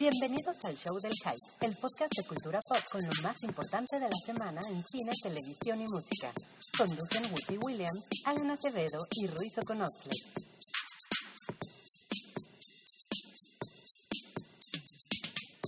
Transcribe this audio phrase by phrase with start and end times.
[0.00, 4.06] Bienvenidos al Show del Hype, el podcast de cultura pop con lo más importante de
[4.06, 6.32] la semana en cine, televisión y música.
[6.78, 10.12] Conducen Whoopi Williams, Alan Acevedo y Ruiz Oconostle.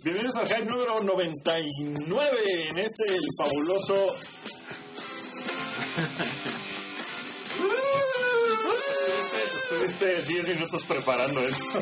[0.03, 3.97] Bienvenidos al Hype número 99 en este el fabuloso.
[9.63, 11.81] Estuviste 10 minutos preparando esto.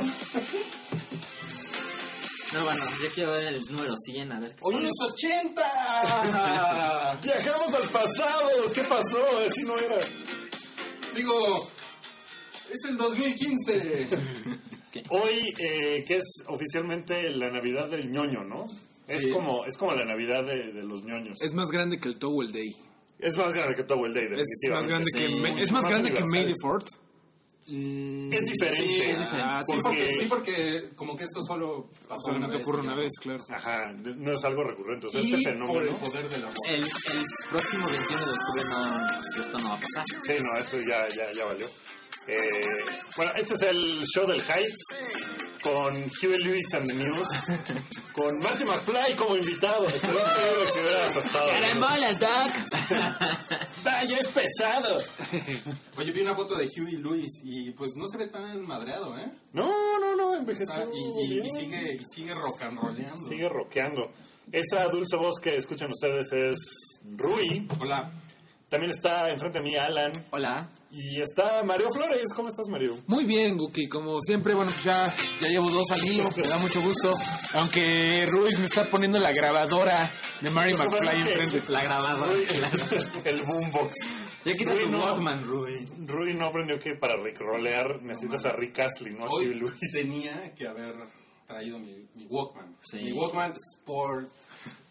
[2.53, 4.51] No, bueno, yo quiero ver el número 100, a ver.
[4.51, 4.87] qué ¡Hoy son.
[4.87, 7.19] es 80!
[7.23, 8.49] ¡Viajamos al pasado!
[8.75, 9.25] ¿Qué pasó?
[9.49, 10.01] Así no era.
[11.15, 11.69] Digo,
[12.69, 14.09] es el 2015.
[15.11, 18.67] Hoy, eh, que es oficialmente la Navidad del ñoño, ¿no?
[19.07, 19.31] Es, Sí.
[19.31, 21.39] como, es como la Navidad de, de los ñoños.
[21.43, 22.75] Es más grande que el Towel Day.
[23.21, 24.71] Es más grande que Towel Day, Es definitivamente.
[24.71, 26.25] más grande que, Sí, es más más grande que.
[26.25, 26.87] May the Fourth.
[27.73, 28.87] Mm, Es diferente.
[28.87, 29.43] Sí, es diferente.
[29.43, 32.67] Ah, sí, Sí, Porque- sí, porque como que esto solo pasó una Solamente vez.
[32.67, 33.45] ocurre una vez, claro.
[33.49, 35.07] Ajá, no es algo recurrente.
[35.07, 35.81] O sea, Y este por fenómeno.
[35.91, 36.57] el poder del amor.
[36.69, 36.89] el, el
[37.51, 40.05] próximo 21 de octubre no, esto no va a pasar.
[40.27, 41.67] Sí, no, eso ya, ya, ya valió.
[42.27, 42.39] Eh,
[43.17, 44.75] bueno, este es el show del hype
[45.63, 47.29] con Huey Lewis and the News,
[48.13, 49.87] con Marty McFly como invitado.
[49.87, 51.51] Estaría increíble que hubiera aceptado.
[51.51, 53.61] ¡Carambolas, Doc!
[53.85, 54.99] ¡Vaya, es pesado!
[55.97, 59.31] Oye, vi una foto de Huey Lewis y pues no se ve tan madreado, ¿eh?
[59.53, 61.51] No, no, no, envejeció sea, y, y- y bien.
[61.57, 63.29] sigue, y sigue rock and rollando.
[63.29, 64.11] Sigue rockeando.
[64.53, 66.57] Esa dulce voz que escuchan ustedes es
[67.17, 67.69] Rui.
[67.81, 68.11] Hola.
[68.69, 70.13] También está enfrente de mí Alan.
[70.31, 70.69] Hola.
[70.93, 72.25] Y está Mario Flores.
[72.35, 72.99] ¿Cómo estás, Mario?
[73.07, 73.89] Muy bien, Guki.
[73.89, 76.29] Como siempre, bueno, pues ya, ya llevo dos al hilo.
[76.37, 77.15] Me da mucho gusto.
[77.55, 80.11] Aunque Ruiz me está poniendo la grabadora
[80.41, 81.63] de Mary McFly enfrente.
[81.69, 82.33] La grabadora.
[82.33, 82.45] Rui,
[83.25, 83.93] el boombox.
[84.45, 85.87] Ya quita Rui tu no- Walkman, Rui.
[86.07, 89.75] Rui no aprendió que para rolear necesitas a Rick Astley, no Hoy Lewis.
[89.93, 90.97] tenía que haber
[91.47, 92.77] traído mi, mi Walkman.
[92.83, 92.97] Sí.
[92.97, 94.29] Mi Walkman Sport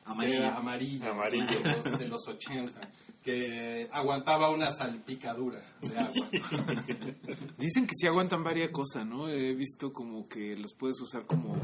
[0.05, 0.47] Amarillo.
[0.47, 1.11] amarillo.
[1.11, 1.45] Amarillo.
[1.45, 2.79] De, los- de los 80.
[3.23, 6.27] Que aguantaba una salpicadura de agua.
[7.57, 9.27] Dicen que sí aguantan varias cosas, ¿no?
[9.29, 11.55] He visto como que los puedes usar como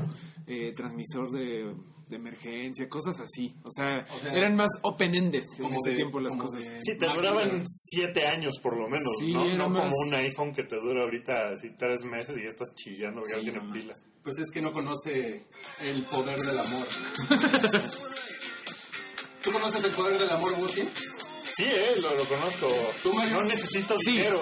[0.47, 1.73] eh, transmisor de,
[2.09, 3.55] de emergencia, cosas así.
[3.63, 6.59] O sea, O sea, eran más open-ended en como ese de- tiempo las cosas.
[6.59, 7.29] de- Sí, te máquina.
[7.31, 9.47] duraban siete años por lo menos, Sí, ¿no?
[9.55, 12.75] No más- como un iPhone que te dura ahorita así tres meses y ya estás
[12.75, 14.03] chillando porque Sí, ya tiene pilas.
[14.23, 15.45] Pues es que no conoce
[15.83, 16.85] el poder del amor.
[19.41, 20.81] ¿Tú conoces el poder del amor, Guti?
[21.55, 22.67] Sí, eh, lo, lo conozco.
[23.03, 23.33] ¿Tú, Mario?
[23.37, 24.11] No necesito Sí.
[24.11, 24.41] dinero.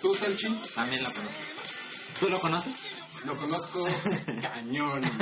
[0.00, 0.48] ¿Tú, Salchi?
[0.74, 1.34] También la conozco.
[2.20, 2.72] ¿Tú lo conoces?
[3.24, 3.86] Lo conozco
[4.42, 5.02] cañón.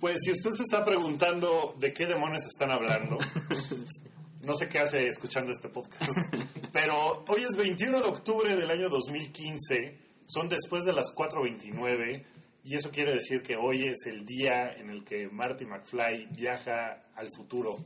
[0.00, 3.16] Pues si usted se está preguntando de qué demonios están hablando,
[4.42, 6.10] no sé qué hace escuchando este podcast.
[6.72, 12.24] Pero hoy es 21 de octubre del año 2015, son después de las 4.29
[12.64, 17.04] y eso quiere decir que hoy es el día en el que Marty McFly viaja
[17.14, 17.76] al futuro,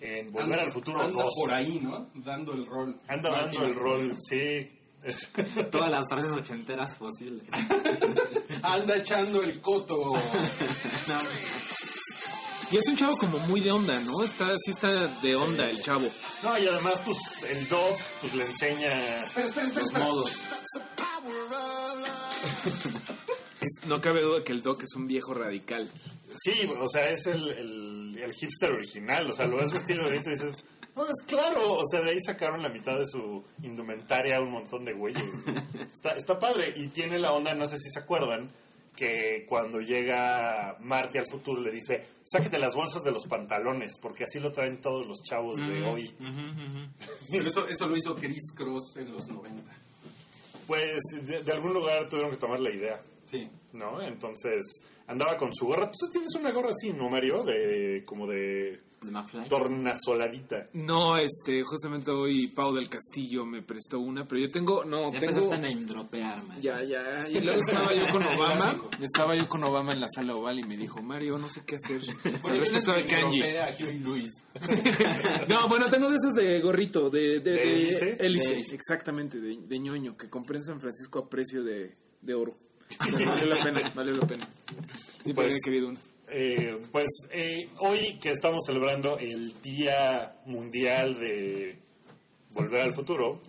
[0.00, 1.32] en Volver Anda- al Futuro Anda 2.
[1.36, 2.08] por ahí, ¿no?
[2.14, 3.00] Dando el rol.
[3.08, 4.70] Anda dando el rol, sí.
[5.70, 7.44] Todas las frases ochenteras posibles.
[8.62, 10.12] Anda echando el coto.
[12.70, 14.22] Y es un chavo como muy de onda, ¿no?
[14.22, 16.08] Está, sí está de onda el chavo.
[16.42, 17.18] No, y además, pues,
[17.50, 19.80] el Doc pues, le enseña Espera, espera, espera.
[19.80, 20.04] los espera.
[20.04, 20.32] modos.
[23.60, 25.88] Es- no cabe duda que el Doc es un viejo radical.
[26.42, 29.28] Sí, o sea, es el, el, el hipster original.
[29.30, 30.64] O sea, lo ves vestido ahorita y dices,
[30.96, 31.74] no, es claro.
[31.78, 35.22] O sea, de ahí sacaron la mitad de su indumentaria un montón de güeyes.
[35.92, 36.72] Está, está padre.
[36.76, 38.50] Y tiene la onda, no sé si se acuerdan,
[38.96, 44.24] que cuando llega Marty al futuro le dice, sáquete las bolsas de los pantalones, porque
[44.24, 46.14] así lo traen todos los chavos de hoy.
[47.30, 49.72] Pero eso, eso lo hizo Chris Cross en los 90.
[50.66, 53.00] Pues de, de algún lugar tuvieron que tomar la idea.
[53.30, 53.48] Sí.
[53.72, 54.00] ¿no?
[54.02, 55.90] Entonces andaba con su gorra.
[55.90, 57.42] Tú tienes una gorra así, ¿no, Mario?
[57.44, 59.48] De, como de ¿De McFly?
[59.48, 60.68] tornasoladita.
[60.74, 65.20] No, este, justamente hoy Pau del Castillo me prestó una, pero yo tengo, no, Ya
[65.20, 65.32] tengo...
[65.32, 66.60] empezaste a name dropear, man.
[66.60, 67.28] Ya, ya.
[67.28, 68.76] Y luego estaba yo con Obama.
[69.00, 71.76] Estaba yo con Obama en la sala oval y me dijo, Mario, no sé qué
[71.76, 72.00] hacer.
[72.44, 74.44] Al respecto de a Lewis.
[75.48, 77.40] No, bueno, tengo de esos de gorrito, de...
[77.40, 77.88] De,
[78.72, 82.56] exactamente, de, de ñoño, que compré en San Francisco a precio de, de oro.
[82.98, 84.48] Vale la pena, vale la pena.
[85.24, 86.00] Sí, Pues- pues, había querido una.
[86.32, 91.76] Eh, pues eh, hoy que estamos celebrando el Día Mundial de
[92.52, 93.40] Volver al Futuro,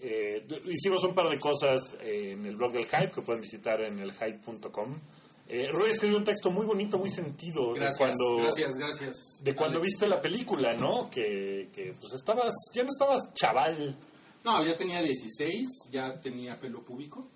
[0.00, 3.98] eh, hicimos un par de cosas en el blog del Hype que pueden visitar en
[4.00, 4.94] el hype.com.
[5.48, 9.16] Eh, Roy escribió un texto muy bonito, muy sentido de Gracias, cuando, gracias, gracias.
[9.44, 9.92] de cuando Alex.
[9.92, 11.08] viste la película, ¿no?
[11.08, 13.96] Que, que pues estabas, ya no estabas chaval.
[14.44, 17.28] No, ya tenía 16, ya tenía pelo público.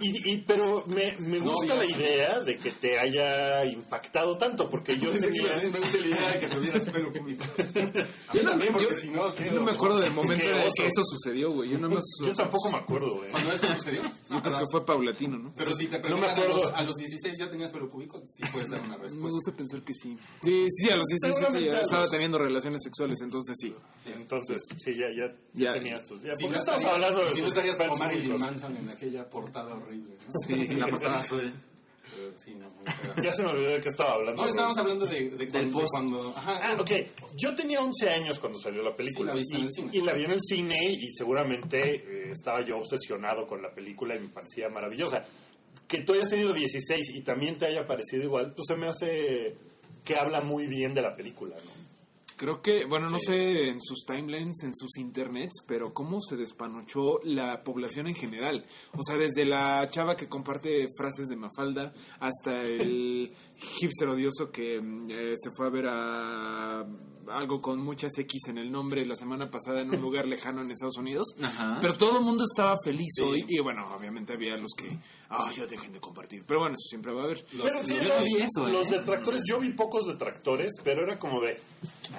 [0.00, 1.74] Y, y- pero me, me No, gusta ya.
[1.76, 5.42] la idea de que te haya impactado tanto, porque yo que a tenía...
[5.70, 7.44] me gusta la idea de que tuvieras pelo público.
[8.28, 9.34] A mí también, porque si no.
[9.36, 11.70] Yo no me acuerdo del momento en que eso sucedió, güey.
[11.70, 12.04] Yo nada más.
[12.24, 13.30] Yo tampoco me acuerdo, güey.
[13.30, 14.02] ¿Cuándo eso sucedió?
[14.30, 15.52] Yo creo que fue paulatino, ¿no?
[15.56, 16.56] Pero si te me preguntan a, acuerdo.
[16.64, 19.30] los, a los 16 ya tenías pelo público, sí puede ser una Me respuesta.
[19.30, 20.16] gusta pensar que sí.
[20.42, 23.74] Sí, sí, a los 16 Seguramente ya a estaba teniendo relaciones sexuales, entonces sí.
[24.16, 25.72] Entonces, sí, ya, ya, Ya.
[25.72, 26.22] tenías tus...
[26.22, 28.38] Ya, Si ¿Por no estarías- hablando de si no estarías como Marilyn?
[28.40, 30.14] Manson en aquella portada horrible.
[30.26, 30.32] ¿no?
[30.46, 31.52] Sí, la portada azul.
[32.16, 32.68] Pero sí, no.
[33.22, 34.42] Ya se me olvidó de qué estaba hablando.
[34.42, 36.90] No, estábamos hablando de, de cuando, cuando- ajá, Ah, ok.
[37.36, 39.34] Yo tenía 11 años cuando salió la película.
[39.36, 39.90] Sí, la y, en el cine.
[39.92, 44.14] y la vi en el cine y seguramente eh, estaba yo obsesionado con la película
[44.14, 45.24] y me parecía maravillosa.
[45.88, 49.56] Que tú hayas tenido 16 y también te haya parecido igual, pues se me hace
[50.04, 51.83] que habla muy bien de la película, ¿no?
[52.36, 57.20] Creo que, bueno, no sé en sus timelines, en sus internets, pero cómo se despanochó
[57.22, 58.64] la población en general.
[58.92, 63.32] O sea, desde la chava que comparte frases de Mafalda hasta el
[63.78, 66.86] hipster odioso que mm, eh, se fue a ver a
[67.28, 70.70] algo con muchas X en el nombre la semana pasada en un lugar lejano en
[70.70, 71.28] Estados Unidos.
[71.42, 71.78] Ajá.
[71.80, 74.98] Pero todo el mundo estaba feliz hoy y bueno, obviamente había los que,
[75.30, 76.44] ah, ya dejen de compartir.
[76.46, 77.44] Pero bueno, eso siempre va a haber.
[77.50, 78.72] Pero sí, yo los, eso, ¿eh?
[78.72, 81.58] los detractores, yo vi pocos detractores, pero era como de,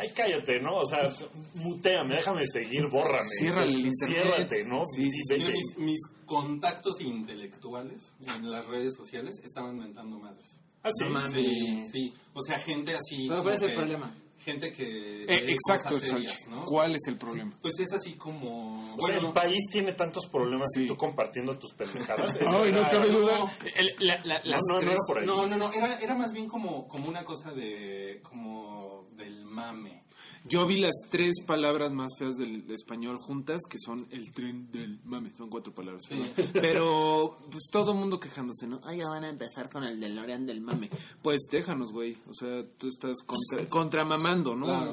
[0.05, 0.77] ay, cállate, ¿no?
[0.77, 1.09] O sea,
[1.55, 3.29] muteame, déjame seguir, bórrame.
[3.37, 4.23] Cierra el internet.
[4.23, 4.83] Ciérrate, ¿no?
[4.87, 10.59] Sí, sí, mis, mis contactos intelectuales en las redes sociales estaban mentando madres.
[10.83, 11.05] Ah, sí.
[11.05, 11.31] No mames.
[11.31, 12.13] Sí, sí.
[12.33, 13.27] O sea, gente así.
[13.27, 14.15] ¿cuál es el problema?
[14.45, 15.23] Gente que.
[15.23, 16.63] Eh, exacto, serias, ¿no?
[16.65, 17.51] ¿Cuál es el problema?
[17.63, 18.93] Pues es así como.
[18.93, 20.83] O sea, Bueno, el país tiene tantos problemas Sí.
[20.83, 22.35] y tú compartiendo tus pendejadas.
[22.41, 22.91] No verdad.
[22.91, 23.17] cabe no.
[23.19, 23.51] duda.
[23.75, 25.25] El- la- la- No, las no, no era por ahí.
[25.25, 25.73] no, no, no.
[25.73, 28.19] Era, era más bien como, como una cosa de.
[28.21, 30.04] como del mame.
[30.47, 34.99] Yo vi las tres palabras más feas del español juntas, que son el tren del
[35.03, 35.31] mame.
[35.35, 36.03] Son cuatro palabras.
[36.07, 36.21] Sí.
[36.53, 38.79] Pero, pues todo el mundo quejándose, ¿no?
[38.83, 40.89] Ah, ya van a empezar con el DeLorean del mame.
[41.23, 42.15] Pues déjanos, güey.
[42.29, 44.65] O sea, tú estás contra, contramamando, ¿no?
[44.67, 44.91] Claro.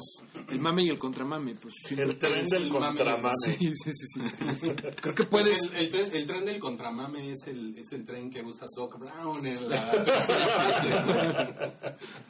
[0.49, 1.53] El mame y el contramame.
[1.55, 1.95] Pues, sí.
[1.99, 2.85] El tren del El mame.
[2.97, 3.33] contramame.
[3.45, 4.69] Sí, sí, sí, sí.
[5.01, 5.55] Creo que puedes...
[5.61, 8.97] El, el tren, el tren del contramame es el, es el tren que usa Doc
[8.97, 9.83] Brown en la.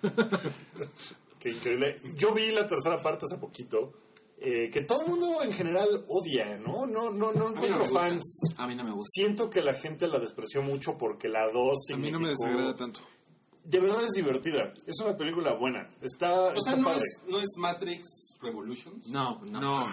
[1.43, 1.99] Qué increíble.
[2.15, 3.91] Yo vi la tercera parte hace poquito.
[4.45, 6.85] eh, que todo el mundo en general odia, ¿no?
[6.85, 8.23] No, no, no encuentro fans.
[8.57, 9.09] A mí no me gusta.
[9.13, 12.75] Siento que la gente la despreció mucho porque la 2 A mí no me desagrada
[12.75, 12.99] tanto.
[13.63, 14.73] De verdad es divertida.
[14.85, 15.89] Es una película buena.
[16.01, 17.03] Está, O está sea, no padre.
[17.03, 18.05] es, no es Matrix
[18.41, 19.07] Revolutions.
[19.07, 19.61] No, no.
[19.61, 19.85] No,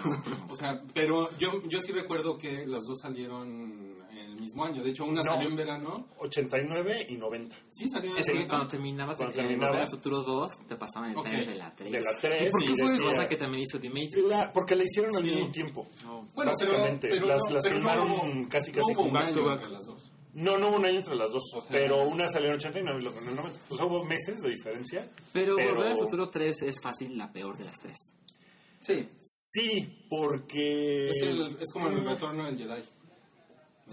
[0.49, 4.83] O sea, pero yo, yo sí recuerdo que las dos salieron el mismo año.
[4.83, 5.33] De hecho, una No.
[5.33, 6.07] salió en verano.
[6.19, 7.55] 89 y 90.
[7.71, 9.77] Sí, salió en Es que cuando terminaba, Cuando eh, terminaba.
[9.79, 11.23] Al Futuro 2, te pasaban el Ok.
[11.25, 11.91] trailer de la 3.
[11.91, 14.23] De la 3 por qué y fue decía- Cosa que también hizo The Matrix.
[14.27, 15.27] La- porque la hicieron al Sí.
[15.29, 15.87] mismo tiempo.
[16.03, 16.27] no.
[16.33, 18.91] Bueno, pero, Básicamente, pero las- no, las pero no filmaron casi, no casi
[19.39, 20.01] entre las dos.
[20.33, 21.43] No, no hubo un año entre las dos.
[21.53, 23.59] O sea, pero una salió en 89 y la otra en el 90.
[23.69, 25.09] O sea, hubo meses de diferencia.
[25.33, 27.97] Pero, Pero- Volver al Futuro 3 es fácil la peor de las tres.
[28.79, 29.07] Sí.
[29.21, 31.09] Sí, porque...
[31.09, 32.81] Es, el- es como el retorno del Jedi.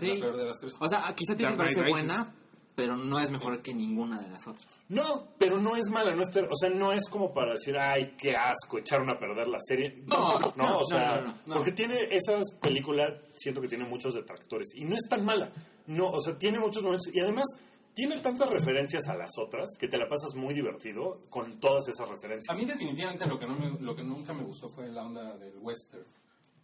[0.01, 0.13] Sí.
[0.15, 0.75] La peor de las tres.
[0.79, 2.35] O sea, quizá tiene que parecer buena,
[2.75, 4.67] pero no es mejor que ninguna de las otras.
[4.89, 7.77] No, pero no es mala, no es ter- o sea, no es como para decir,
[7.77, 10.03] ay, qué asco, echaron a perder la serie.
[10.07, 11.55] No, no, no, o sea, no, no, no.
[11.57, 15.51] porque tiene esas películas, siento que tiene muchos detractores y no es tan mala.
[15.89, 17.47] No, o sea, tiene muchos momentos y además
[17.95, 22.07] tiene tantas referencias a las otras que te la pasas muy divertido con todas esas
[22.09, 22.57] A referencias.
[22.57, 25.55] mí definitivamente lo que, no me- lo que nunca me gustó fue la onda del
[25.61, 26.05] western.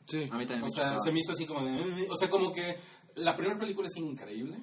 [0.06, 0.18] Sí.
[0.30, 1.00] A mí también O me sea, chocaba.
[1.00, 1.72] se me hizo así como de...
[2.04, 2.76] "Eh", O sea, como que
[3.16, 4.58] la primera película es increíble.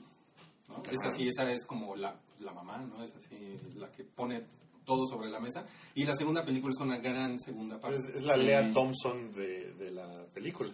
[0.70, 0.84] ¿no?
[0.90, 3.04] Es así, esa es como la, la mamá, ¿no?
[3.04, 4.44] Es así, la que pone
[4.86, 5.66] todo sobre la mesa.
[5.96, 7.98] Y la segunda película es una gran segunda parte.
[7.98, 8.44] Es, es la Sí.
[8.44, 10.72] Lea Thompson de, de la película.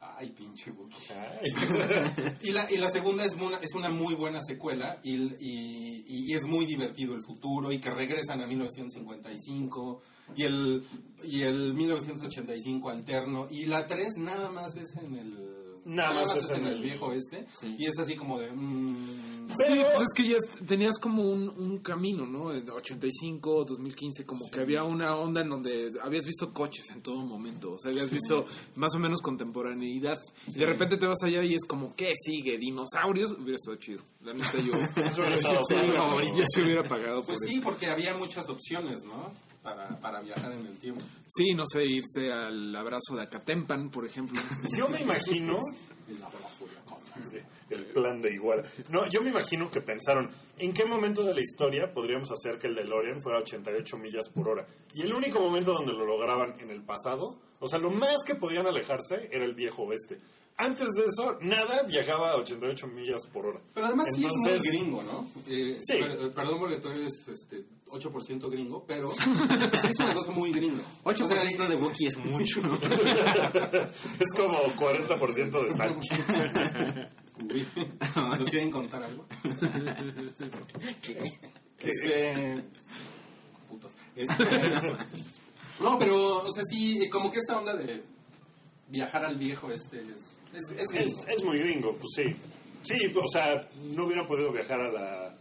[0.00, 0.96] Ay, pinche buco.
[1.10, 1.50] Ay.
[2.42, 6.34] Y la, y la segunda es una, es una muy buena secuela y, y, y
[6.34, 10.02] es muy divertido el futuro y que regresan a 1955
[10.36, 10.84] y el,
[11.24, 16.48] y el 1985 alterno y la 3 nada más es en el Nada más es
[16.50, 17.74] en el viejo este Sí.
[17.78, 20.36] y es así como de mm, Sí, pues es que ya
[20.66, 22.52] tenías como un, un camino, ¿no?
[22.52, 27.26] En 85, 2015, como que había una onda en donde habías visto coches en todo
[27.26, 28.46] momento, o sea, habías visto
[28.76, 30.18] más o menos contemporaneidad.
[30.48, 32.56] Y de repente te vas allá y es como, ¿qué sigue?
[32.58, 33.32] ¿Dinosaurios?
[33.32, 34.02] Hubiera estado chido.
[34.22, 34.72] La neta yo...
[34.94, 36.32] Padre.
[36.36, 37.62] yo se hubiera pagado por pues sí eso.
[37.62, 39.32] porque había muchas opciones ¿no?
[39.62, 44.04] Para, para viajar en el tiempo Sí, no sé, irte al abrazo de Acatempan, por
[44.06, 44.40] ejemplo.
[44.76, 45.60] Yo me imagino
[47.74, 48.62] El abrazo de Iguala.
[48.90, 52.66] No, yo me imagino que pensaron, ¿en qué momento de la historia podríamos hacer que
[52.68, 54.66] el DeLorean fuera a 88 millas por hora?
[54.94, 58.34] Y el único momento donde lo lograban en el pasado, o sea, lo más que
[58.34, 60.18] podían alejarse era el viejo oeste.
[60.58, 63.60] Antes de eso, nada viajaba a 88 millas por hora.
[63.72, 65.26] Pero además sí es Entonces- muy gringo, ¿no?
[65.48, 65.98] Eh, Sí.
[65.98, 69.10] per- perdón porque tú eres este, 8% gringo, pero
[69.80, 70.82] sí es una cosa muy gringo.
[71.04, 72.60] 8% de Wookiee es mucho.
[74.20, 76.18] es como 40% de Sánchez.
[78.38, 79.26] ¿Nos quieren contar algo?
[81.02, 81.18] ¿Qué?
[81.78, 82.62] Este...
[83.68, 83.90] putos.
[84.14, 84.44] Este,
[85.80, 88.02] no, pero, o sea, sí, como que esta onda de
[88.88, 90.36] viajar al viejo este es...
[90.52, 91.24] Es, es Es, gringo.
[91.28, 92.36] es muy gringo, pues sí.
[92.82, 95.36] Sí, o sea, no hubieran podido viajar a la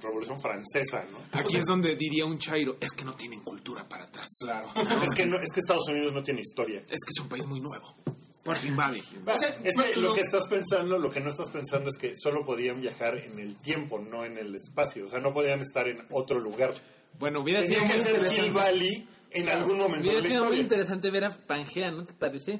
[0.00, 1.18] Revolución Francesa, ¿no?
[1.38, 4.28] Aquí es donde diría un chairo, es que no tienen cultura para atrás.
[4.40, 4.68] Claro.
[5.02, 6.78] Es que, no, es que Estados Unidos no tiene historia.
[6.80, 7.94] Es que es un país muy nuevo.
[8.44, 9.02] Por fin vale.
[9.26, 12.14] O sea, Es que lo que estás pensando, lo que no estás pensando es que
[12.16, 15.04] solo podían viajar en el tiempo, no en el espacio.
[15.06, 16.72] O sea, no podían estar en otro lugar.
[17.18, 18.50] Bueno, hubiera Tenía sido muy que ser Hill interesante.
[18.52, 22.58] Valley en algún momento Hubiera sido muy interesante ver a Pangea, ¿no te parece?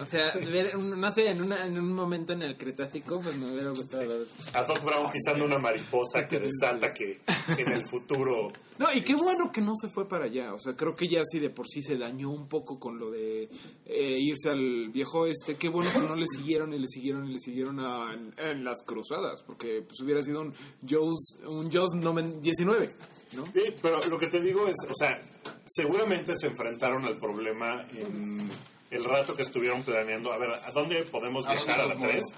[0.00, 3.52] O sea, ver, no sé, en, una, en un momento en el Cretácico, pues me
[3.52, 4.26] hubiera gustado ver.
[4.54, 7.20] A Doc Brown pisando una mariposa que desata que
[7.58, 8.48] en el futuro...
[8.78, 10.54] No, y qué bueno que no se fue para allá.
[10.54, 13.10] O sea, creo que ya sí de por sí se dañó un poco con lo
[13.10, 13.48] de
[13.86, 15.56] eh, irse al viejo este.
[15.56, 18.64] Qué bueno que no le siguieron y le siguieron y le siguieron a- en, en
[18.64, 19.42] las cruzadas.
[19.42, 20.52] Porque pues hubiera sido un
[20.88, 21.68] Jaws, un
[22.02, 22.90] noven- 19,
[23.32, 23.44] ¿no?
[23.46, 25.20] Sí, pero lo que te digo es, o sea,
[25.66, 28.48] seguramente se enfrentaron al problema en
[28.90, 30.32] el rato que estuvieron planeando.
[30.32, 32.14] A ver, ¿a dónde podemos ¿A dónde viajar a la nos 3?
[32.14, 32.34] movemos?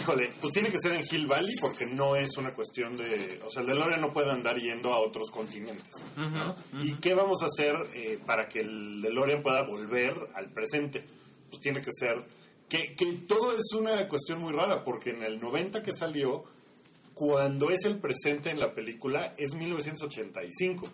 [0.00, 3.40] Híjole, pues tiene que ser en Hill Valley porque no es una cuestión de...
[3.44, 6.04] O sea, el DeLorean no puede andar yendo a otros continentes.
[6.16, 6.54] ¿no?
[6.82, 11.04] ¿Y qué vamos a hacer eh, para que el DeLorean pueda volver al presente?
[11.48, 12.24] Pues tiene que ser...
[12.68, 16.44] Que, que todo es una cuestión muy rara porque en el 90 que salió,
[17.12, 20.88] cuando es el presente en la película, es 1985.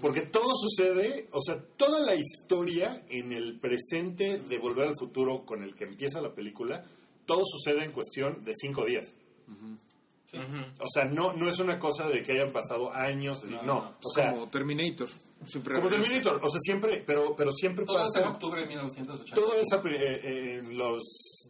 [0.00, 5.44] Porque todo sucede, o sea, toda la historia en el presente de Volver al Futuro
[5.44, 6.84] con el que empieza la película,
[7.26, 9.14] todo sucede en cuestión de cinco días.
[10.78, 14.12] O sea, no, no es una cosa de que hayan pasado años, así, no, O
[14.14, 15.08] sea, como Terminator.
[15.44, 15.88] Siempre como.
[15.88, 18.34] Terminator, o sea, siempre, pero, pero siempre Todo es en pasa...
[18.34, 19.34] octubre de 1980.
[19.34, 21.02] Todo es eh, eh, en los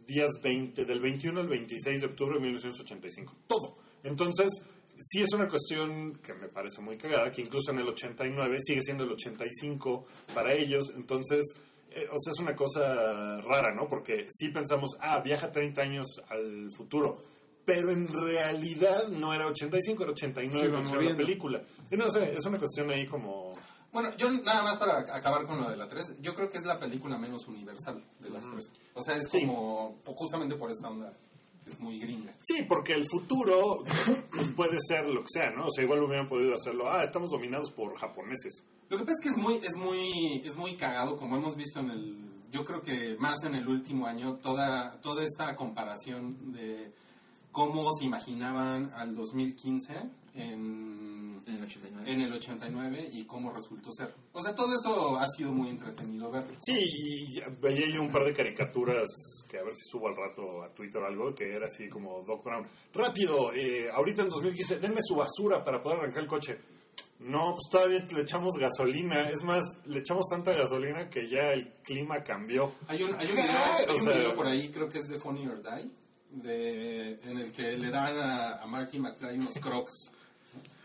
[0.07, 3.35] días 20, del 21 al 26 de octubre de 1985.
[3.47, 3.77] Todo.
[4.03, 4.49] Entonces,
[4.97, 8.81] sí es una cuestión que me parece muy cagada, que incluso en el 89 sigue
[8.81, 10.91] siendo el 85 para ellos.
[10.95, 11.53] Entonces,
[11.91, 13.87] eh, o sea, es una cosa rara, ¿no?
[13.87, 17.17] Porque sí pensamos, ah, viaja 30 años al futuro.
[17.65, 21.61] Pero en realidad no era 85, era 89 Sí, la película.
[21.91, 23.53] Y no sé, es una cuestión ahí como...
[23.91, 26.63] Bueno, yo nada más para acabar con lo de la 3, yo creo que es
[26.65, 28.71] la película menos universal de las tres.
[28.93, 29.41] O sea, es Sí.
[29.41, 31.13] como, justamente por esta onda,
[31.63, 32.33] que es muy gringa.
[32.43, 33.83] Sí, porque el futuro
[34.31, 35.67] pues, puede ser lo que sea, ¿no?
[35.67, 36.89] O sea, igual hubieran podido hacerlo.
[36.89, 38.63] Ah, estamos dominados por japoneses.
[38.91, 41.79] Lo que pasa es que es muy, es muy, es muy cagado, como hemos visto
[41.79, 42.17] en el,
[42.51, 46.91] yo creo que más en el último año, toda, toda esta comparación de
[47.53, 49.93] cómo se imaginaban al 2015
[50.35, 52.11] en, En el 89.
[52.11, 54.13] en el 89 y cómo resultó ser.
[54.33, 56.57] O sea, todo eso ha sido muy entretenido verlo.
[56.61, 59.07] Sí, y veía yo un par de caricaturas
[59.47, 62.23] que a ver si subo al rato a Twitter o algo, que era así como
[62.23, 62.67] Doc Brown.
[62.93, 66.59] Rápido, eh, ahorita en 2015, denme su basura para poder arrancar el coche.
[67.21, 69.29] No, pues todavía le echamos gasolina.
[69.29, 72.73] Es más, le echamos tanta gasolina que ya el clima cambió.
[72.87, 75.47] Hay un, hay un, video, hay un video por ahí, creo que es de Funny
[75.47, 75.91] or Die,
[76.31, 80.11] de, en el que le dan a, a Marty McFly unos crocs.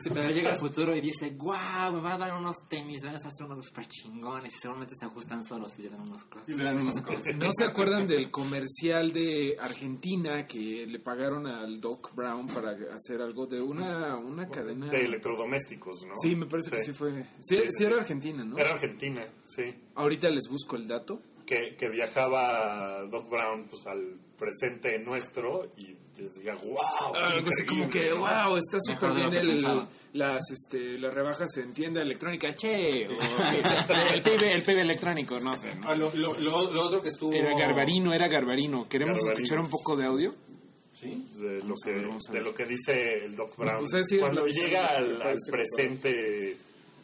[0.02, 3.14] Sí, pero llega al futuro y dice, guau, me va a dar unos tenis, van
[3.14, 6.48] a hacer unos super chingones y seguramente se ajustan solos y le dan unos crocs.
[6.48, 7.34] Y le dan unos crocs.
[7.36, 13.20] ¿No se acuerdan del comercial de Argentina que le pagaron al Doc Brown para hacer
[13.22, 14.86] algo de una, una cadena?
[14.90, 16.12] De electrodomésticos, ¿no?
[16.22, 17.12] Sí, me parece que sí fue.
[17.40, 17.84] Sí, Sí, sí sí.
[17.84, 18.58] era Argentina, ¿no?
[18.58, 19.62] Era Argentina, sí.
[19.94, 21.20] Ahorita les busco el dato.
[21.46, 27.88] que, que viajaba Doc Brown pues al presente nuestro y decía wow Algo así como
[27.90, 33.10] que, wow, está súper bien el, las, este, las rebajas en tienda electrónica, che, o
[34.14, 35.88] el PIB, el PIB electrónico, no sé, ¿no?
[35.90, 37.32] Ah, lo, lo, lo- lo otro que estuvo...
[37.32, 38.88] Era Garbarino, era Garbarino.
[38.88, 39.42] ¿Queremos Garbarino.
[39.44, 40.34] escuchar un poco de audio?
[40.92, 41.28] ¿Sí?
[41.34, 45.20] de lo que de lo que dice el Doc Brown Ustedes siguen cuando llega al,
[45.20, 46.56] al presente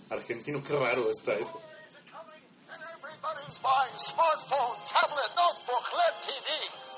[0.08, 1.60] argentino qué raro está eso
[2.70, 6.48] everybody's buying smartphone, tablet, notebook, LED TV.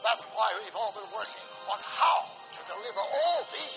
[0.04, 2.18] That's why we've all been working on how
[2.54, 3.72] to deliver all these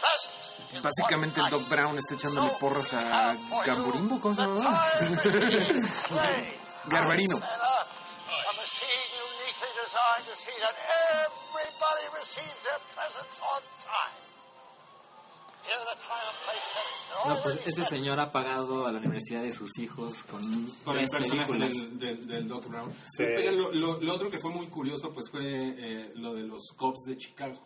[0.00, 0.52] presents.
[0.72, 1.62] in Básicamente el Doc.
[1.68, 3.34] Brown está echándole porras a
[3.66, 4.82] Gamburimbo, ¿cómo se llama?
[6.86, 7.40] Garbarino.
[17.26, 20.42] No, pues already este señor ha pagado a la universidad de sus hijos con
[20.84, 21.70] con el personaje películas.
[21.70, 22.92] del, del, del Doc Brown.
[23.16, 23.24] Sí.
[23.52, 27.04] Lo, lo- lo otro que fue muy curioso pues fue eh, lo de los Cubs
[27.06, 27.58] de Chicago.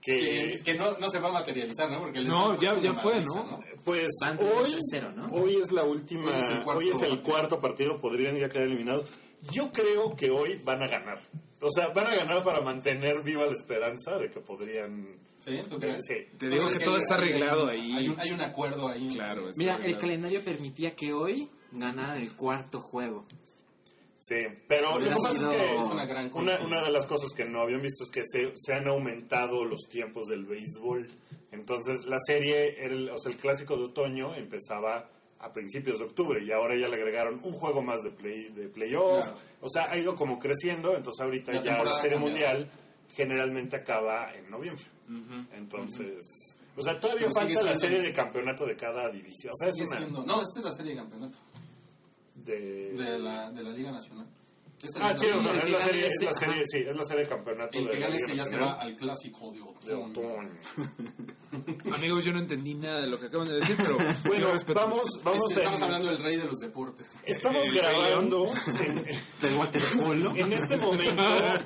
[0.00, 2.00] Que, no, no se va a materializar, ¿no?
[2.00, 3.58] Porque No, ya- ya fue, ¿no?
[3.84, 4.08] pues
[4.38, 5.28] hoy, tercero, ¿no?
[5.32, 7.22] hoy es la última, Hoy es el cuarto hoy es el partido.
[7.22, 9.06] cuarto partido, podrían ya quedar eliminados.
[9.50, 11.18] Yo creo que hoy van a ganar.
[11.62, 15.18] O sea, van a ganar para mantener viva la esperanza de que podrían...
[15.44, 15.60] ¿Sí?
[15.68, 16.02] ¿Tú crees?
[16.06, 16.14] Sí.
[16.38, 17.92] Te digo que todo hay- está arreglado hay, ahí.
[17.98, 19.08] Hay un, hay un acuerdo ahí.
[19.12, 20.00] Claro, está Mira, el arreglado.
[20.00, 23.26] calendario permitía que hoy ganaran el cuarto juego.
[24.20, 24.36] Sí,
[24.66, 27.60] pero lo que pasa es que Es una gran una, de las cosas que no
[27.60, 31.06] habían visto es que se, se han aumentado los tiempos del béisbol.
[31.52, 35.10] Entonces, la serie, el, o sea, el clásico de otoño empezaba
[35.40, 38.68] a principios de octubre y ahora ya le agregaron un juego más de play de
[38.68, 39.24] playoff.
[39.26, 39.38] Claro.
[39.60, 42.70] O sea, ha ido como creciendo, entonces ahorita La ya la serie mundial
[43.14, 44.84] generalmente acaba en noviembre.
[45.52, 49.52] Entonces, o sea, todavía Pero falta la serie de campeonato de cada división.
[49.52, 51.36] O sea, es Sigue una siendo- no, esta es la serie de campeonato
[52.34, 52.92] de...
[52.92, 54.26] de la, de la Liga Nacional.
[54.82, 56.64] Esta Ah, es sí, la- o sea, es la serie, es este, la serie, ajá.
[56.66, 58.68] sí, es la serie de campeonato el de que la gane este ya se Nacional
[58.76, 59.52] va al clásico
[59.86, 60.50] de otoño.
[61.94, 65.40] Amigos, yo no entendí nada de lo que acaban de decir, pero Bueno, vamos, vamos
[65.50, 67.06] Este, estamos en- hablando del rey de los deportes.
[67.24, 68.46] Estamos El grabando.
[68.80, 69.04] En,
[69.40, 70.34] Del waterpolo.
[70.36, 71.22] en este momento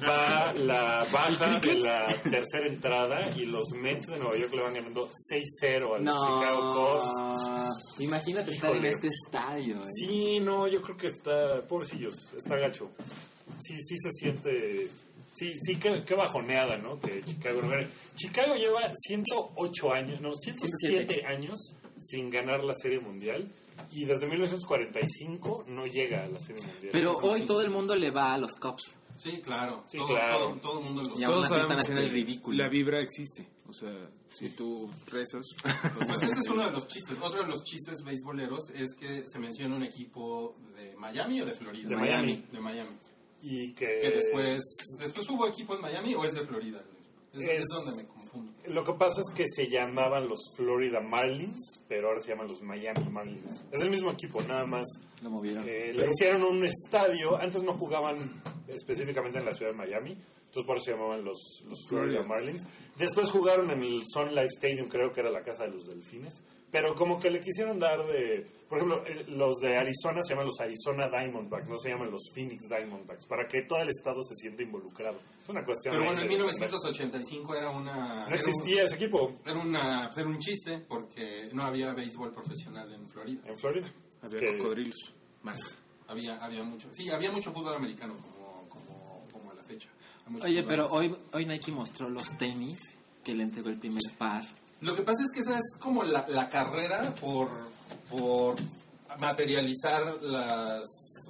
[0.06, 4.74] va la baja de la tercera entrada y los Mets de Nueva York le van
[4.74, 8.00] ganando 6-0 a los Chicago Cubs.
[8.00, 9.76] Imagínate estar en este estadio.
[9.82, 9.86] ¿eh?
[9.94, 12.90] Sí, no, yo creo que está, pobrecillos, está gacho.
[13.58, 14.88] Sí, sí se siente,
[15.34, 17.00] sí, sí, qué, qué bajoneada, ¿no?
[17.00, 17.88] Que Chicago no gane.
[18.14, 23.48] Chicago lleva 108 años, no, 107 años sin ganar la Serie Mundial
[23.90, 26.90] y desde 1945 no llega a la Serie Mundial.
[26.92, 28.90] Pero hoy todo el mundo le va a los Cops.
[29.18, 29.84] Sí, claro.
[29.90, 30.38] Sí, todo, claro.
[30.38, 32.56] Todo, todo el mundo lo Y Todos así están sabemos haciendo el ridículo.
[32.56, 33.48] la vibra existe.
[33.68, 33.92] O sea,
[34.32, 35.44] si tú rezas...
[35.96, 37.18] Pues ese es uno de los chistes.
[37.20, 40.54] Otro de los chistes beisboleros es que se menciona un equipo
[40.98, 41.88] Miami o de Florida.
[41.88, 42.44] De Miami.
[42.52, 42.90] De Miami.
[43.42, 44.60] y que, Que después,
[44.98, 46.82] después hubo equipo en Miami o es de Florida.
[47.32, 48.52] Es, Es- es donde me confundo.
[48.66, 52.60] Lo que pasa es que se llamaban los Florida Marlins, pero ahora se llaman los
[52.62, 53.62] Miami Marlins.
[53.70, 54.86] Es el mismo equipo, nada más.
[55.22, 55.64] Lo movieron.
[55.68, 57.36] Eh, le hicieron un estadio.
[57.38, 60.10] Antes no jugaban específicamente en la ciudad de Miami.
[60.12, 62.26] Entonces por eso se llamaban los, los Florida Florida.
[62.28, 62.66] Marlins.
[62.96, 66.42] Después jugaron en el Sun Life Stadium, creo que era la casa de los delfines.
[66.70, 68.46] Pero como que le quisieron dar de...
[68.68, 72.68] Por ejemplo, los de Arizona se llaman los Arizona Diamondbacks, no se llaman los Phoenix
[72.68, 75.18] Diamondbacks, para que todo el estado se sienta involucrado.
[75.42, 75.94] Es una cuestión...
[75.94, 78.28] Pero bueno, en de- 1985 era una...
[78.28, 83.08] No existía ese equipo Era, una, era un chiste porque no había béisbol profesional en
[83.08, 83.40] Florida.
[83.46, 83.86] en Florida.
[84.20, 84.96] Había Que- cocodrilos.
[85.42, 85.58] Más.
[86.08, 86.88] Había, había mucho...
[86.92, 89.88] Sí, había mucho fútbol americano como, como, como a la fecha.
[90.42, 92.78] Oye, pero hoy, hoy Nike mostró los tenis
[93.24, 94.42] que le entregó el primer par.
[94.80, 97.48] Lo que pasa es que esa es como la, la carrera por,
[98.10, 98.56] por
[99.20, 100.82] materializar las,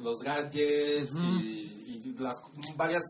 [0.02, 2.34] los gadgets y, y las
[2.76, 3.02] varias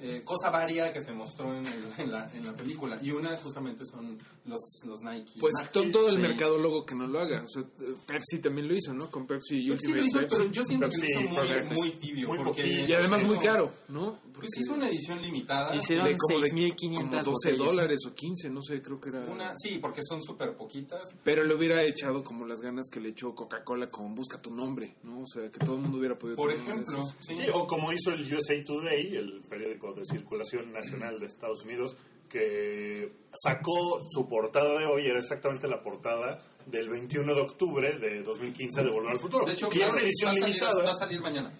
[0.00, 2.98] eh, cosa varia que se mostró en, el- en la, en la película.
[3.02, 5.32] Y una justamente son los, los Nike.
[5.40, 6.20] Pues Nike, to- todo el sí.
[6.22, 7.44] mercadólogo que no lo haga.
[7.44, 7.64] O sea,
[8.06, 9.10] Pepsi también lo hizo, ¿no?
[9.10, 10.36] Con Pepsi y Pues sí lo Ultimate hizo, Pepsi.
[10.38, 11.30] pero yo siento que lo Pepsi, hizo
[11.72, 12.28] muy, muy tibio.
[12.28, 12.66] Muy porque.
[12.88, 14.20] Y además muy hizo- caro, ¿no?
[14.38, 15.74] Pues hizo una edición limitada.
[15.74, 17.58] Hicieron de como de 6.500 como 12 botellas.
[17.58, 19.20] dólares o 15, no sé, creo que era.
[19.24, 21.14] Una, sí, porque son súper poquitas.
[21.24, 24.96] Pero le hubiera echado como las ganas que le echó Coca-Cola con Busca tu nombre,
[25.02, 25.20] ¿no?
[25.20, 27.36] O sea, que todo el mundo hubiera podido Por ejemplo, sí.
[27.36, 31.96] Sí, o como hizo el USA Today, el periódico de circulación nacional de Estados Unidos,
[32.28, 38.22] que sacó su portada de hoy, era exactamente la portada del 21 de octubre de
[38.22, 39.44] 2015 de Volver al Futuro.
[39.46, 40.84] De hecho, que es va, edición a salir, limitada.
[40.84, 41.52] va a salir mañana.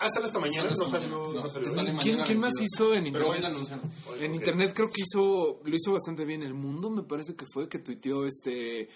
[0.00, 1.72] Ah, sale esta mañana, no salió, no No, salió.
[1.72, 1.98] mañana.
[2.02, 2.62] ¿Quién, quién más 22?
[2.72, 3.42] hizo en Pero hoy internet?
[3.42, 3.84] la anunciaron.
[4.20, 4.36] En Ok.
[4.36, 7.78] internet creo que hizo, lo hizo bastante bien el mundo, me parece que fue, que
[7.80, 8.88] tuiteó este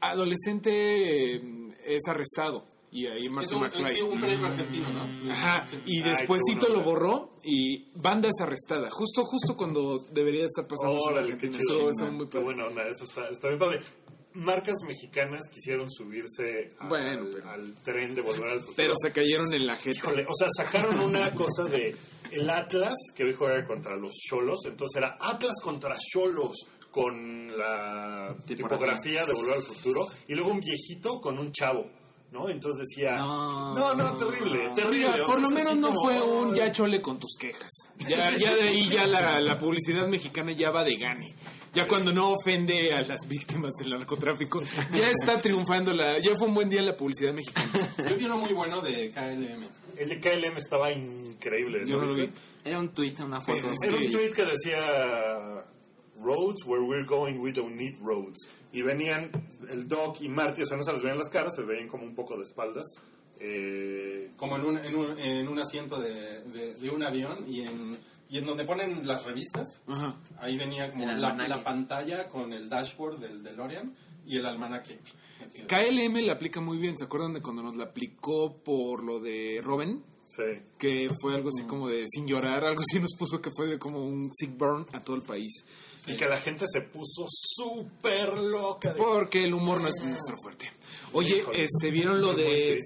[0.00, 1.42] adolescente eh,
[1.86, 2.66] es arrestado.
[2.90, 3.88] Y ahí un, McFly.
[3.90, 5.30] sí, un periódico argentino, ¿no?
[5.32, 5.76] Ajá, Sí.
[5.84, 6.84] y Ay, despuésito lo bueno.
[6.90, 8.88] borró y banda es arrestada.
[8.90, 11.62] Justo justo cuando debería estar pasando eso Órale, qué Argentina.
[11.62, 11.74] chido.
[11.74, 12.44] Estuvo- estuvo muy Qué padre.
[12.44, 13.80] buena onda, eso está, está bien padre.
[14.34, 18.74] Marcas mexicanas quisieron subirse al, Bueno, pero- al tren de Volver al Futuro.
[18.76, 19.98] Pero se cayeron en la jeta.
[19.98, 21.96] Híjole, o sea, sacaron una cosa de
[22.30, 26.56] el Atlas que hoy juega contra los Cholos, entonces era Atlas contra Cholos
[26.90, 31.90] con la tipografía de Volver al Futuro y luego un viejito con un chavo,
[32.32, 32.48] ¿no?
[32.48, 33.74] Entonces decía, No.
[33.74, 35.08] no, no, terrible, terrible.
[35.10, 37.70] Mira, por lo menos no como, fue un ya chole con tus quejas.
[37.98, 41.26] Ya, ya de ahí ya la, la publicidad mexicana ya va de gane.
[41.74, 46.18] Ya cuando no ofende a las víctimas del narcotráfico, ya está triunfando la...
[46.18, 47.70] Ya fue un buen día en la publicidad mexicana.
[48.08, 49.68] Yo vi uno muy bueno de KLM.
[49.98, 51.82] el de KLM estaba increíble.
[51.86, 52.22] Yo no lo vi.
[52.22, 52.38] viste?
[52.64, 53.72] Era un tweet, una foto.
[53.82, 55.64] Era un tweet que decía
[56.20, 58.48] Roads, where we're going, we don't need roads.
[58.72, 59.30] Y venían
[59.70, 62.04] el Doc y Marty, o sea, no se les veían las caras, se veían como
[62.04, 62.86] un poco de espaldas.
[63.40, 67.60] Eh, Como en un, en un, en un asiento de, de, de un avión y
[67.60, 67.96] en,
[68.30, 69.80] y en donde ponen las revistas.
[69.86, 70.16] Ajá.
[70.38, 73.94] Ahí venía como la, pantalla con el dashboard del DeLorean
[74.26, 75.00] y el almanaque.
[75.66, 76.96] KLM la aplica muy bien.
[76.96, 80.02] ¿Se acuerdan de cuando nos la aplicó por lo de Robin?
[80.26, 80.42] sí.
[80.78, 83.78] Que fue algo así como de sin llorar, algo así nos puso que fue de
[83.78, 85.64] como un sick burn a todo el país.
[86.06, 88.92] Y que la gente se puso súper loca.
[88.92, 90.70] de- Porque el humor no es nuestro fuerte.
[91.12, 91.64] Oye, Híjole.
[91.64, 92.78] este, ¿vieron lo de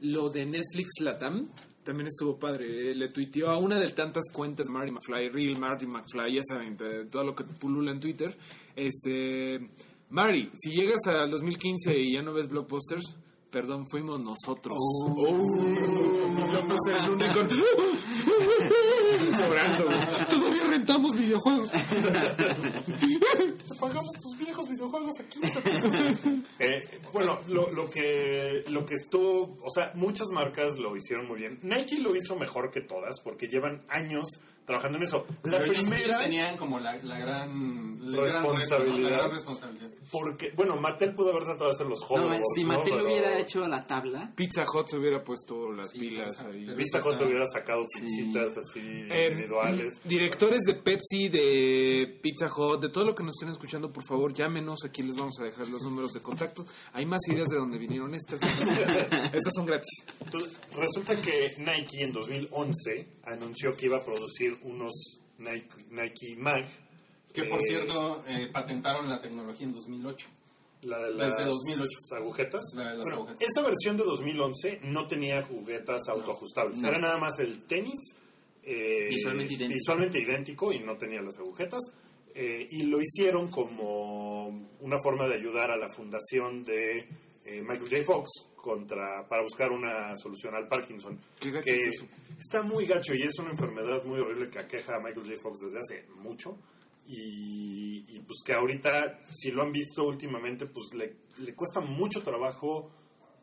[0.00, 1.48] lo de Netflix Latam?
[1.84, 2.90] También estuvo padre.
[2.90, 6.76] eh, Le tuiteó a una de tantas cuentas Marty McFly, Real Marty McFly, ya saben,
[7.10, 8.36] todo lo que pulula en Twitter.
[8.76, 9.68] Este,
[10.10, 13.16] Marty, si llegas al 2015 y ya no ves blockbusters,
[13.52, 14.78] perdón, fuimos nosotros.
[14.80, 15.14] Oh.
[16.52, 17.40] Yo me sé el único.
[19.38, 19.98] Llorando, güey.
[20.30, 21.70] Todavía rentamos videojuegos.
[23.78, 25.40] Pagamos tus viejos videojuegos aquí.
[26.58, 31.40] Eh, bueno, lo, lo que lo que estuvo, o sea, muchas marcas lo hicieron muy
[31.40, 31.58] bien.
[31.62, 35.26] Nike lo hizo mejor que todas porque llevan años trabajando en eso.
[35.44, 39.10] La Pero ellos- ellos primera, tenían como la, la gran la Responsabilidad.
[39.10, 39.88] la gran responsabilidad.
[40.10, 42.68] porque, bueno, Mattel pudo haber tratado de hacer los No, hoverboards, si ¿no?
[42.68, 46.56] Mattel Pero hubiera hecho la tabla, Pizza Hut se hubiera puesto las Sí, pilas exacto.
[46.56, 46.64] ahí.
[46.66, 50.00] Pero- Pizza Hut hubiera sacado pincitas así Eh, individuales.
[50.04, 54.34] Directores de Pepsi, de Pizza Hut, de todo lo que nos estén escuchando, por favor,
[54.34, 54.80] llámenos.
[54.84, 56.64] Aquí les vamos a dejar los números de contacto.
[56.92, 58.40] Hay más ideas de dónde vinieron estas.
[59.32, 60.04] estas son gratis.
[60.24, 64.92] Entonces, resulta que Nike en 2011 anunció que iba a producir unos
[65.38, 66.68] Nike, Nike Mag.
[67.32, 70.28] Que por eh, cierto, eh, patentaron la tecnología en 2008.
[70.82, 71.88] La de Desde las 2008.
[72.16, 72.64] agujetas.
[72.74, 73.48] La de las Bueno, agujetas.
[73.48, 76.78] esa versión de 2011 no tenía agujetas autoajustables.
[76.80, 76.88] No.
[76.88, 77.98] Era nada más el tenis.
[78.64, 79.74] eh, Visualmente idéntico.
[79.78, 81.80] visualmente idéntico y no tenía las agujetas.
[82.34, 84.46] eh, y lo hicieron como
[84.80, 87.00] una forma de ayudar a la fundación de
[87.44, 88.02] eh, Michael J.
[88.04, 91.18] Fox contra, para buscar una solución al Parkinson.
[91.40, 92.06] Qué que es eso.
[92.42, 95.40] Está muy gacho y es una enfermedad muy horrible que aqueja a Michael J.
[95.40, 96.58] Fox desde hace mucho.
[97.06, 102.22] Y, y, pues que ahorita, si lo han visto últimamente, pues le, le cuesta mucho
[102.22, 102.90] trabajo,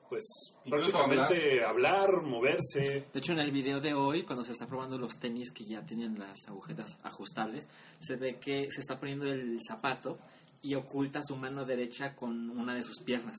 [0.07, 0.23] pues
[0.67, 2.23] prácticamente hablar.
[2.23, 3.07] moverse.
[3.13, 5.85] De hecho, en el video de hoy, cuando se está probando los tenis que ya
[5.85, 7.67] tienen las agujetas ajustables,
[7.99, 10.17] se ve que se está poniendo el zapato
[10.61, 13.37] y oculta su mano derecha con una de sus piernas.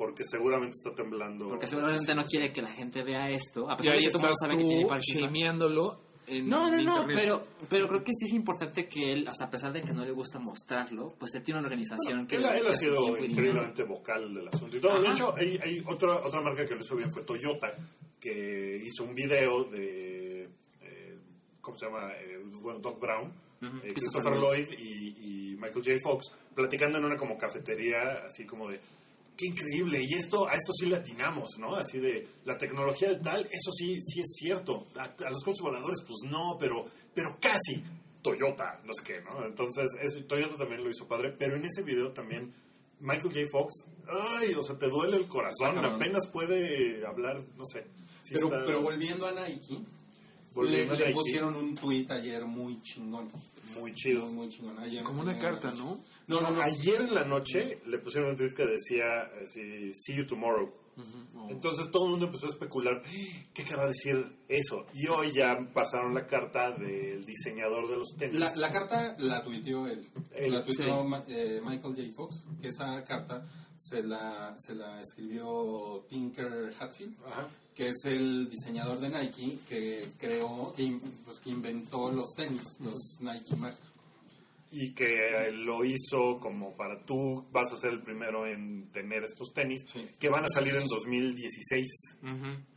[0.00, 1.46] Porque seguramente está temblando.
[1.46, 4.56] Porque seguramente no quiere que la gente vea esto, a pesar de que todo sabe
[4.56, 5.36] que tiene Parkinson.
[5.36, 9.48] en No, no, no, pero, pero creo que sí es importante que él, o sea,
[9.48, 12.36] a pesar de que no le gusta mostrarlo, pues él tiene una organización que...
[12.36, 15.02] Él, él que ha sido increíblemente vocal del asunto y todo.
[15.02, 17.70] De hecho, hay, hay otra, otra marca que lo hizo bien, fue Toyota,
[18.18, 20.48] que hizo un video de,
[20.80, 21.18] eh,
[21.60, 22.10] ¿cómo se llama?
[22.14, 25.96] Eh, bueno, Doc Brown, eh, Christopher Lloyd y, y Michael J.
[26.02, 28.80] Fox, platicando en una como cafetería, así como de,
[29.40, 31.74] qué increíble, y esto, a esto sí le atinamos, ¿no?
[31.74, 34.86] Así de, la tecnología de tal, eso sí, sí es cierto.
[34.96, 37.82] A, a los coches voladores, pues no, pero, pero casi.
[38.22, 39.46] Toyota, no sé qué, ¿no?
[39.46, 42.52] Entonces, eso, Toyota también lo hizo padre, pero en ese video también
[43.00, 43.48] Michael J.
[43.50, 47.86] Fox, ay, o sea, te duele el corazón, Ah, apenas puede hablar, no sé.
[48.22, 49.84] Sí Pero, está- pero volviendo a Nike, le,
[50.52, 53.30] volviendo a le Nike, pusieron un tweet ayer muy chingón.
[53.78, 54.26] muy chido.
[54.26, 54.78] Muy, chingón.
[54.80, 55.98] Ayer, Como una carta, ¿no?
[56.30, 56.62] No, no, no.
[56.62, 60.72] Ayer en la noche le pusieron un tweet que decía, así, see you tomorrow.
[61.48, 63.02] Entonces todo el mundo empezó a especular,
[63.54, 64.84] ¿qué querrá decir eso?
[64.94, 68.38] Y hoy ya pasaron la carta del diseñador de los tenis.
[68.38, 70.04] La, la carta la tuiteó él.
[70.34, 72.02] Él, la tuiteó Ma- eh, Michael J.
[72.14, 77.46] Fox, que esa carta se la, se la escribió Tinker Hatfield, Ajá.
[77.74, 83.16] que es el diseñador de Nike que creó, que, pues, que inventó los tenis, los
[83.20, 83.74] Nike Mag.
[84.72, 89.52] Y que lo hizo como para tú vas a ser el primero en tener estos
[89.52, 90.08] tenis Sí.
[90.18, 92.18] que van a salir en 2016.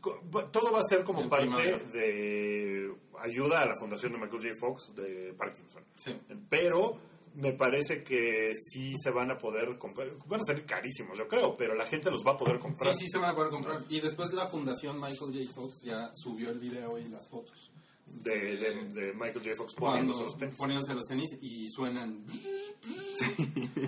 [0.01, 4.41] Co- va- Todo va a ser como parte de ayuda a la fundación de Michael
[4.41, 4.55] J.
[4.59, 5.83] Fox de Parkinson.
[5.95, 6.15] Sí.
[6.49, 6.97] Pero
[7.35, 10.07] me parece que sí se van a poder comprar.
[10.27, 12.93] Van a ser carísimos, yo creo, pero la gente los va a poder Sí, comprar.
[12.95, 13.79] sí se van a poder comprar.
[13.89, 15.51] Y después la fundación Michael J.
[15.53, 17.71] Fox ya subió el video y las fotos.
[18.05, 19.53] De, de- de Michael J.
[19.55, 20.55] Fox poniéndose los tenis.
[20.55, 22.23] poniéndose los tenis y suenan.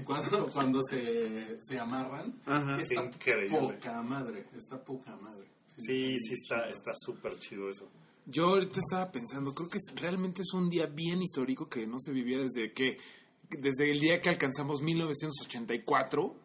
[0.06, 2.34] cuando cuando se, se amarran.
[2.80, 3.58] Está Increíble.
[3.58, 4.46] poca madre.
[4.56, 5.46] Está poca madre.
[5.78, 7.90] Sí, sí, está está súper chido eso.
[8.26, 12.12] Yo ahorita estaba pensando, creo que realmente es un día bien histórico que no se
[12.12, 12.98] vivía desde que
[13.50, 16.36] desde el día que alcanzamos 1984,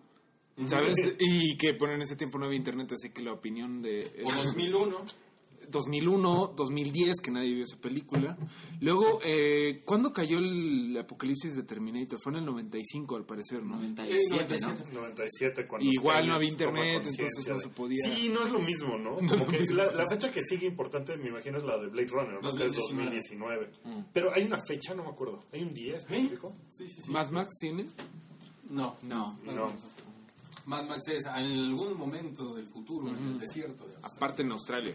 [0.66, 0.94] ¿sabes?
[1.18, 4.30] Y que bueno, en ese tiempo no había internet, así que la opinión de O
[4.44, 5.04] 2001.
[5.70, 8.37] 2001, 2010, que nadie vio esa película.
[8.80, 12.18] Luego, eh, ¿cuándo cayó el apocalipsis de Terminator?
[12.22, 13.76] Fue en el 95, al parecer, ¿no?
[13.76, 15.00] 97, ¿no?
[15.00, 18.98] 97 cuando Igual no había internet, entonces no se podía- Sí, no es lo mismo,
[18.98, 19.20] ¿no?
[19.20, 19.76] No Como que mismo.
[19.76, 22.56] la, la fecha que sigue importante, me imagino, es la de Blade Runner, ¿no?
[22.56, 23.66] Que es 2019.
[23.70, 24.04] 2019.
[24.12, 25.44] Pero hay una fecha, no me acuerdo.
[25.52, 26.52] ¿Hay un día específico?
[26.68, 27.11] Sí, sí, sí.
[27.11, 27.87] ¿Más Max tiene?
[28.68, 28.96] No.
[29.02, 29.38] No.
[29.44, 29.72] No.
[30.70, 33.85] Mad Max es en algún momento del futuro en el desierto.
[33.87, 33.94] de.
[34.02, 34.94] Aparte en Australia.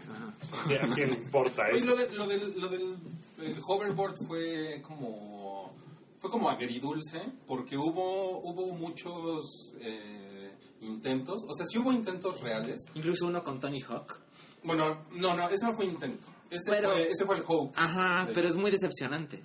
[0.82, 1.84] ¿A quién importa eso?
[1.84, 2.96] lo, de- lo del, lo del
[3.42, 5.74] el hoverboard fue como
[6.20, 9.44] fue como agridulce porque hubo hubo muchos
[9.80, 12.80] eh, intentos, o sea, sí hubo intentos reales.
[12.94, 14.18] Incluso uno con Tony Hawk.
[14.64, 16.26] Bueno, no, no, ese no fue intento.
[16.48, 17.76] Ese, Pero- fue, ese fue el hoax.
[17.76, 19.42] Ajá, pero es muy decepcionante.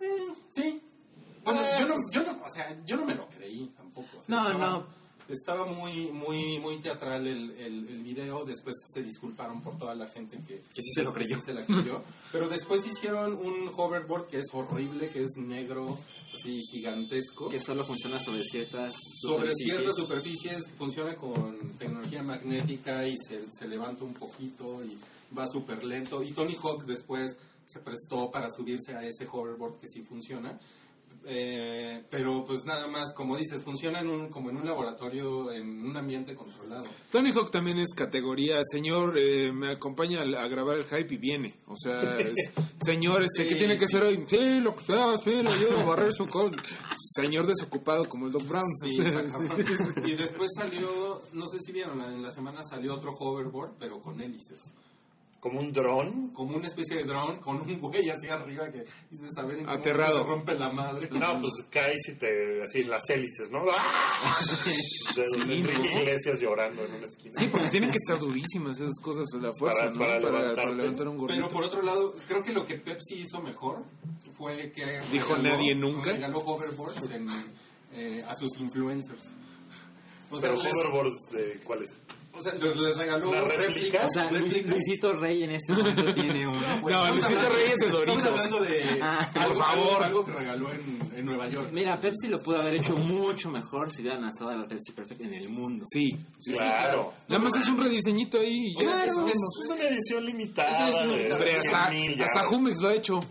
[0.00, 0.82] Eh, sí.
[1.44, 4.18] Bueno, yo no, yo no, o sea, yo no me lo creí tampoco.
[4.18, 5.01] o sea, No, estaba, no.
[5.28, 8.44] Estaba muy, muy, muy teatral el, el, el video.
[8.44, 11.40] Después se disculparon por toda la gente que, Que sí se lo creyó.
[11.40, 12.02] se la creyó.
[12.32, 15.98] Pero después hicieron un hoverboard que es horrible, que es negro,
[16.34, 17.48] así gigantesco.
[17.48, 19.74] Que solo funciona sobre ciertas sobre superficies.
[19.74, 24.98] ciertas superficies funciona con tecnología magnética y se, se levanta un poquito y
[25.36, 26.22] va súper lento.
[26.22, 30.58] Y Tony Hawk después se prestó para subirse a ese hoverboard que sí funciona.
[31.24, 35.84] Eh, pero pues nada más, como dices, funciona en un, como en un laboratorio, en
[35.84, 36.84] un ambiente controlado.
[37.10, 41.18] Tony Hawk también es categoría, señor, eh, me acompaña a, a grabar el hype y
[41.18, 41.54] viene.
[41.66, 42.34] O sea, es,
[42.84, 44.24] señor, este, ¿qué Sí, tiene que hacer hoy?
[44.28, 46.56] Sí, lo que sea, sí, le ayudo a barrer su cosa.
[47.14, 48.68] Señor desocupado como el Doc Brown.
[48.82, 48.98] Sí,
[50.04, 54.20] y después salió, no sé si vieron, en la semana salió otro hoverboard, pero con
[54.20, 54.72] hélices.
[55.42, 56.30] Como un dron.
[56.32, 59.68] Como una especie de drone con un güey así arriba que dices, a ver, ¿en
[59.68, 60.18] Aterrado.
[60.18, 61.08] se rompe la madre.
[61.10, 62.62] No, pues caes y te.
[62.62, 63.58] Así, las hélices, ¿no?
[63.68, 64.38] ¡Ah!
[64.64, 66.00] Sí, Enrique ¿no?
[66.00, 67.32] Iglesias llorando en una esquina.
[67.36, 69.98] Sí, porque tienen que estar durísimas esas cosas a la fuerza, Para- ¿no?
[69.98, 70.74] para levantarte.
[70.76, 71.40] levantar un gordito.
[71.42, 73.84] Pero por otro lado, creo que lo que Pepsi hizo mejor
[74.38, 76.12] fue que Dijo nadie nunca.
[76.12, 77.28] regaló hoverboards en,
[77.94, 79.24] eh, a sus influencers.
[80.30, 81.90] O sea, Pero les, hoverboards de cuáles.
[82.34, 83.66] O sea, les regaló ¿Una réplica?
[83.68, 84.04] réplicas.
[84.04, 84.70] O sea, Lu- réplicas.
[84.70, 86.60] Luisito Rey en este momento tiene uno.
[86.80, 88.16] Pues, No, estamos Luisito hablando- Reyes de Doritos.
[88.16, 90.02] Estamos hablando de Ah, algo, por favor.
[90.04, 91.70] algo- que regaló en, en Nueva York.
[91.72, 95.20] Mira, Pepsi lo pudo haber hecho mucho mejor si hubieran lanzado a la Pepsi Perfect
[95.20, 95.84] en el mundo.
[95.92, 96.08] Sí.
[96.52, 97.12] Claro.
[97.28, 98.80] Nada más es un rediseñito ahí y ya.
[98.80, 100.88] Claro, es una edición limitada.
[100.88, 101.30] Es una edición de- limitada.
[101.30, 102.24] de Hombre, hasta, 100,000 ya.
[102.24, 103.20] hasta Jumex lo ha hecho.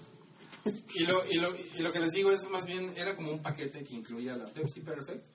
[0.94, 3.42] Y lo, y, lo, y lo que les digo es más bien, era como un
[3.42, 5.26] paquete que incluía la Pepsi Perfect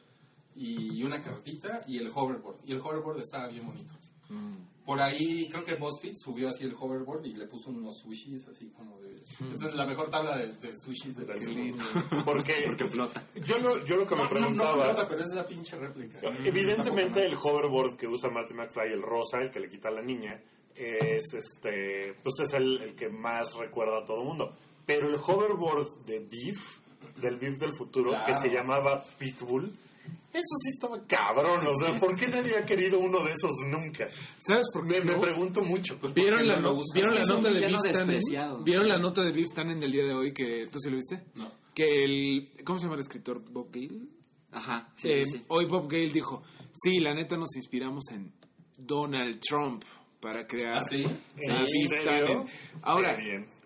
[0.56, 2.56] y una cartita y el hoverboard.
[2.66, 3.92] Y el hoverboard estaba bien bonito.
[4.84, 8.66] Por ahí creo que BuzzFeed subió así el hoverboard y le puso unos sushis así
[8.76, 9.16] como de...
[9.52, 11.82] Esta es la mejor tabla de, de sushis del mundo.
[12.24, 13.20] Porque, Porque flota.
[13.44, 14.92] yo, lo, yo lo que me No, no, no, preguntaba...
[14.92, 16.18] no, pero es la pinche réplica.
[16.44, 20.02] Evidentemente el hoverboard que usa Marty McFly, el rosa, el que le quita a la
[20.02, 20.40] niña,
[20.76, 24.54] es este, pues es el, el que más recuerda a todo el mundo.
[24.86, 26.58] Pero el hoverboard de Beef,
[27.20, 28.26] del Beef del futuro, Claro.
[28.26, 29.72] que se llamaba Pitbull,
[30.36, 31.66] eso sí estaba cabrón.
[31.66, 34.08] O sea, ¿por qué nadie ha querido uno de esos nunca?
[34.46, 35.04] ¿Sabes por Me, qué?
[35.04, 35.20] me no?
[35.20, 35.98] pregunto mucho.
[36.14, 36.80] ¿Vieron la, no?
[36.94, 38.22] ¿vieron la nota de Biff Tannen?
[38.64, 40.32] ¿Vieron la nota de Biff Tannen del día de hoy?
[40.32, 41.24] que ¿Tú sí lo viste?
[41.34, 41.50] No.
[41.74, 42.50] Que el...
[42.64, 43.42] ¿Cómo se llama el escritor?
[43.50, 44.00] ¿Bob Gale?
[44.52, 45.44] Ajá, sí, Eh, sí, sí.
[45.48, 46.42] Hoy Bob Gale dijo,
[46.74, 48.32] sí, la neta nos inspiramos en
[48.78, 49.84] Donald Trump
[50.20, 52.44] para crear ¿Ah.
[52.82, 53.16] Ahora,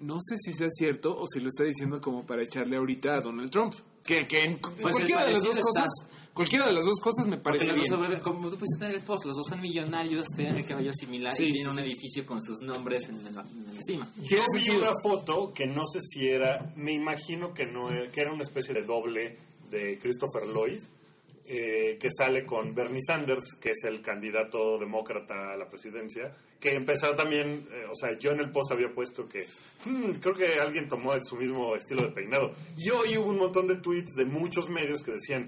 [0.00, 3.20] no sé si sea cierto o si lo está diciendo como para echarle ahorita a
[3.20, 3.74] Donald Trump.
[4.04, 5.87] Que, que en Pues cualquiera de las dos cosas...
[6.34, 7.90] Cualquiera de las dos cosas me parece los dos bien.
[8.00, 11.34] sobre- como tú pusiste en el post, los dos son millonarios, tienen el cabello similar
[11.34, 11.82] Sí, y sí, tienen un sí.
[11.82, 14.08] edificio con sus nombres en, la- en encima.
[14.22, 18.20] Yo vi una foto que no sé si era, me imagino que no era, que
[18.20, 19.36] era una especie de doble
[19.70, 20.80] de Christopher Lloyd,
[21.52, 26.74] eh, que sale con Bernie Sanders, que es el candidato demócrata a la presidencia, que
[26.74, 29.46] empezó también, eh, o sea, yo en el post había puesto que
[29.84, 32.52] "Hmm, creo que alguien tomó su mismo estilo de peinado.
[32.76, 35.46] Y hoy hubo un montón de tweets de muchos medios que decían,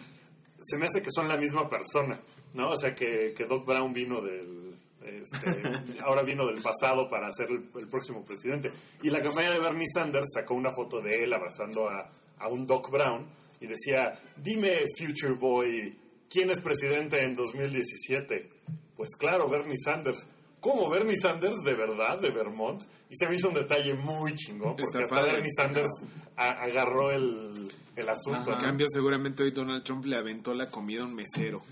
[0.62, 2.20] se me hace que son la misma persona,
[2.54, 2.70] ¿no?
[2.70, 4.76] O sea, que, que Doc Brown vino del...
[5.04, 8.70] este, ahora vino del pasado para ser el, el próximo presidente.
[9.02, 12.66] Y la campaña de Bernie Sanders sacó una foto de él abrazando a, a un
[12.66, 13.26] Doc Brown
[13.60, 15.96] y decía, dime, Future Boy,
[16.28, 18.48] ¿quién es presidente en 2017?
[18.96, 20.26] Pues claro, Bernie Sanders.
[20.62, 22.80] ¿Cómo Bernie Sanders de verdad, de Vermont?
[23.10, 25.32] Y se me hizo un detalle muy chingón, porque Está hasta padre.
[25.32, 25.90] Bernie Sanders
[26.36, 28.52] a- agarró el, el asunto.
[28.52, 31.62] En cambio, seguramente hoy Donald Trump le aventó la comida a un mesero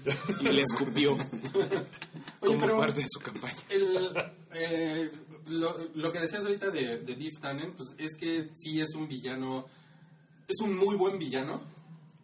[0.40, 1.16] y le escupió
[2.40, 3.54] como parte de su campaña.
[3.68, 4.10] El,
[4.54, 5.10] eh,
[5.48, 9.08] lo, lo que decías ahorita de, de Biff Tannen, pues es que sí es un
[9.08, 9.66] villano,
[10.48, 11.62] es un muy buen villano,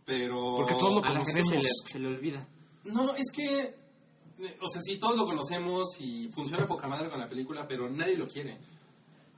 [0.05, 0.57] pero...
[0.57, 2.47] Porque todos lo A la gente se le, se le olvida.
[2.85, 3.75] No, es que
[4.61, 8.17] o sea, sí, todos lo conocemos y funciona poca madre con la película, pero nadie
[8.17, 8.59] lo quiere.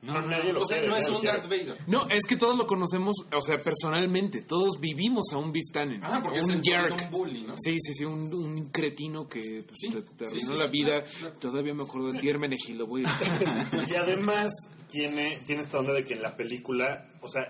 [0.01, 1.25] No, nadie lo o sea, quiere, no es un.
[1.25, 1.77] Darth Vader.
[1.89, 4.43] No, es que todos lo conocemos, o sea, personalmente.
[4.43, 6.01] Todos vivimos a un Biff Tannen.
[6.05, 6.97] Ah, porque un es, el- jerk.
[7.01, 7.55] es un bully, ¿no?
[7.59, 10.65] Sí, sí, sí, un, un cretino que pues, Sí, te, te sí, arruinó sí, la
[10.67, 11.03] sí, vida.
[11.03, 11.35] claro, claro.
[11.41, 13.05] Todavía me acuerdo de ti, Hermenegildo, güey.
[13.91, 14.53] Y además
[14.89, 17.43] tiene, tiene esta onda de que en la película, o sea,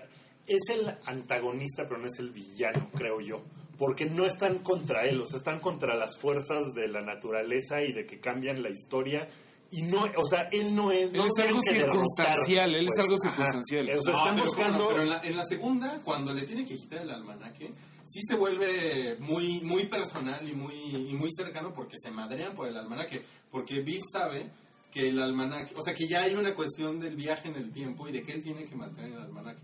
[0.47, 3.43] es el antagonista, pero no es el villano, creo yo.
[3.79, 7.93] Porque no están contra él, o sea, están contra las fuerzas de la naturaleza y
[7.93, 9.27] de que cambian la historia.
[9.71, 11.11] Y no, o sea, él no es.
[11.11, 13.89] Él no es algo circunstancial, él es pues, algo circunstancial.
[13.97, 14.87] O sea, No, están pero, buscando.
[14.89, 17.71] Pero en la, en la segunda, cuando le tiene que quitar el almanaque,
[18.05, 22.67] sí se vuelve muy, muy personal y muy, y muy cercano porque se madrean por
[22.67, 23.21] el almanaque.
[23.49, 24.49] Porque Biff sabe
[24.91, 28.07] que el almanaque, o sea, que ya hay una cuestión del viaje en el tiempo
[28.07, 29.61] y de que él tiene que mantener el almanaque.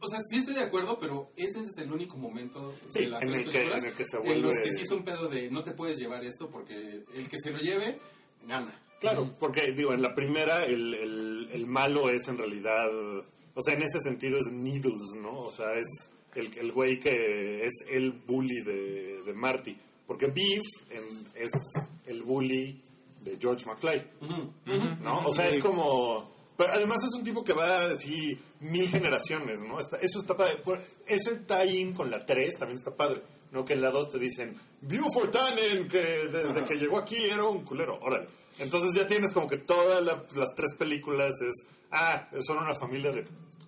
[0.00, 3.22] O sea, sí estoy de acuerdo, pero ese es el único momento Sí, de las
[3.22, 5.28] en el que- en el que se en los vuelve- que sí es un pedo
[5.28, 7.98] de no te puedes llevar esto porque el que se lo lleve,
[8.46, 8.74] gana.
[9.00, 12.88] Claro, porque digo, en la primera el, el, el malo es en realidad,
[13.54, 15.40] o sea, en ese sentido es Needles, ¿no?
[15.40, 15.86] O sea, es
[16.34, 19.76] el, el güey que es el bully de, de Marty.
[20.06, 21.50] Porque Beef en- es
[22.06, 22.80] el bully
[23.24, 24.02] de George McFly.
[25.02, 25.26] ¿no?
[25.26, 26.32] O sea, es como...
[26.56, 29.80] Pero además es un tipo que va así mil generaciones, ¿no?
[29.80, 30.56] Está- eso está padre.
[30.58, 33.22] Por- Ese tie-in con la 3 también está padre.
[33.50, 33.64] ¿No?
[33.64, 35.98] Que en la 2 te dicen, Buford Tannen, que
[36.30, 37.98] desde que llegó aquí era un culero.
[38.02, 38.28] Órale.
[38.60, 43.10] Entonces ya tienes como que todas la- las tres películas es, ah, son una familia
[43.10, 43.24] de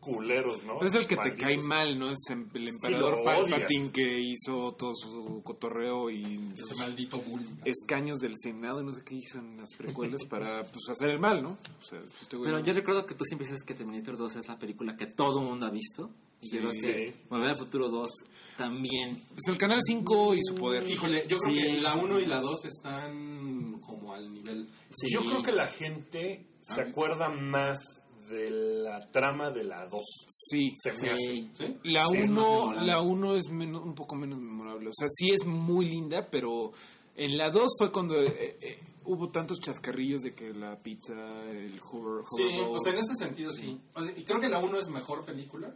[0.06, 0.78] culeros, ¿no?
[0.78, 1.40] Pero es el que te Malditos.
[1.48, 2.10] cae mal, ¿no?
[2.10, 7.46] Es el emperador lo Palpatine que hizo todo su cotorreo y Ese maldito bully.
[7.64, 11.42] escaños del Senado, no sé qué hizo en las precuelas para pues, hacer el mal,
[11.42, 11.50] ¿no?
[11.80, 14.36] O sea, este güey Pero no- yo recuerdo que tú siempre dices que Terminator 2
[14.36, 16.10] es la película que todo mundo ha visto.
[16.40, 16.80] Y yo creo Sí.
[16.82, 18.10] que Volver al Futuro 2
[18.56, 19.16] también.
[19.30, 20.88] Pues el Canal 5 y su poder.
[20.88, 21.62] Híjole, yo creo Sí.
[21.62, 24.68] que la 1 y la 2 están como al nivel.
[24.90, 25.08] Sí.
[25.10, 27.78] Yo creo que la gente se acuerda más
[28.28, 30.02] de la trama de la 2.
[30.28, 30.72] Sí.
[30.76, 31.16] Se me hace.
[31.16, 31.50] Sí.
[31.58, 31.76] ¿Sí?
[31.84, 32.86] La Sí, más 1 memorable.
[32.86, 34.88] la uno es menos- un poco menos memorable.
[34.88, 36.72] O sea, sí es muy linda, pero
[37.14, 41.14] en la 2 fue cuando eh, eh, hubo tantos chascarrillos de que la pizza,
[41.50, 43.80] el hover, Sí, hoverboard- o sea, en ese sentido sí.
[43.94, 45.72] O sea, y creo que la 1 es mejor película,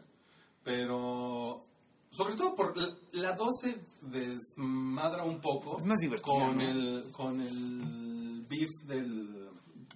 [0.62, 1.64] pero
[2.10, 5.78] sobre todo por la- la 2 se desmadra un poco.
[5.78, 6.62] Es más divertida, Con, ¿no?
[6.62, 9.39] el, con el beef del,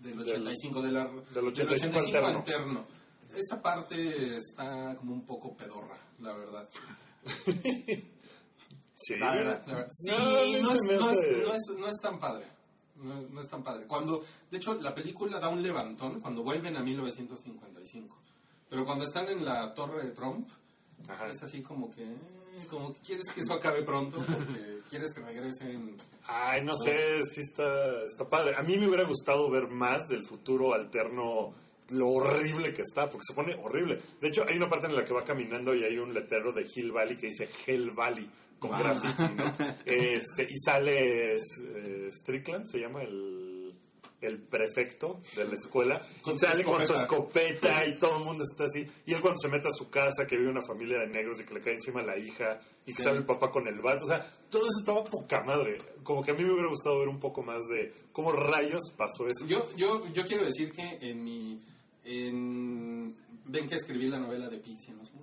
[0.05, 2.85] del 85, de la- del 85 alterno.
[3.35, 6.69] Esa parte está como un poco pedorra, la verdad.
[8.97, 9.17] Sí.
[9.17, 9.91] La verdad, la verdad.
[9.93, 12.47] Sí, No, es, no, es, no es- no es tan padre.
[12.97, 13.87] No, no es tan padre.
[13.87, 18.17] Cuando, de hecho, la película da un levantón cuando vuelven a 1955.
[18.71, 20.49] Pero cuando están en la torre de Trump,
[21.09, 21.27] Ajá.
[21.27, 22.17] es así como que, eh,
[22.71, 25.97] como que quieres que eso acabe pronto, porque quieres que regresen.
[26.27, 28.55] Ay, no sé, sí está, está padre.
[28.57, 31.55] A mí me hubiera gustado ver más del futuro alterno,
[31.91, 33.99] lo horrible que está, porque se pone horrible.
[34.21, 36.67] De hecho, hay una parte en la que va caminando y hay un letrero de
[36.75, 39.55] Hill Valley que dice Hell Valley, con graffiti, ¿no?
[39.85, 43.54] Este, y sale eh, Strickland, se llama el,
[44.27, 47.87] el prefecto de la escuela, Con y sale con su escopeta.
[47.87, 48.87] y todo el mundo está así.
[49.07, 51.45] Y él cuando se mete a su casa, que vive una familia de negros y
[51.45, 54.07] que le cae encima la hija, y que sale el papá con el bat, o
[54.07, 55.79] sea, todo eso estaba poca madre.
[56.03, 59.27] Como que a mí me hubiera gustado ver un poco más de cómo rayos pasó
[59.27, 59.47] eso.
[59.47, 61.63] Yo, yo, yo quiero decir que en mi.
[62.05, 65.03] En, ven que escribí la novela de Pixie, ¿no?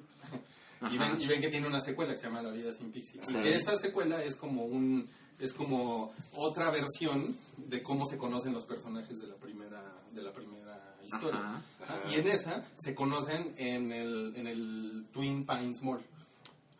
[0.92, 1.12] Y Ajá.
[1.12, 3.22] ven, y ven que tiene una secuela que se llama La vida sin Pixie.
[3.24, 3.36] Sí.
[3.38, 7.36] Y que esa secuela es como un es como otra versión
[7.72, 9.82] de cómo se conocen los personajes de la primera
[10.14, 11.40] de la primera historia.
[11.40, 11.62] Ajá.
[11.84, 12.00] Ajá.
[12.12, 16.02] Y en esa se conocen en el, en el Twin Pines Mall.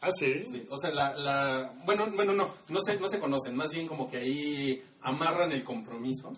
[0.02, 0.44] Ah, sí.
[0.52, 3.88] Sí, o sea, la, la bueno, bueno, no, no se, no se conocen, más bien
[3.88, 6.30] como que ahí amarran el compromiso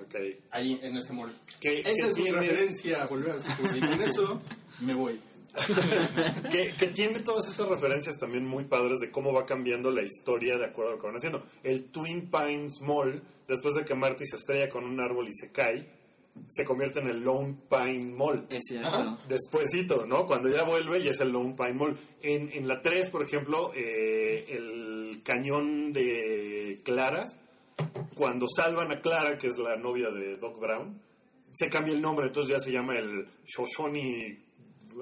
[0.00, 0.14] Ok.
[0.52, 1.30] ahí en ese mall.
[1.60, 3.76] Que- Esa que es mi tiene- referencia a volver al futuro.
[3.76, 4.40] Y con eso
[4.80, 5.20] me voy.
[6.52, 10.56] que, que tiene todas estas referencias también muy padres de cómo va cambiando la historia
[10.56, 11.42] de acuerdo a lo que van haciendo.
[11.64, 15.50] El Twin Pines Mall, después de que Marty se estrella con un árbol y se
[15.50, 15.88] cae,
[16.46, 18.46] se convierte en el Lone Pine Mall.
[18.50, 19.18] Es cierto.
[19.28, 20.26] Despuésito, ¿no?
[20.26, 21.96] Cuando ya vuelve y es el Lone Pine Mall.
[22.22, 27.26] En, en la 3, por ejemplo, eh, el cañón de Clara,
[28.14, 31.00] cuando salvan a Clara, que es la novia de Doc Brown,
[31.50, 34.38] se cambia el nombre, entonces ya se llama el Shoshone,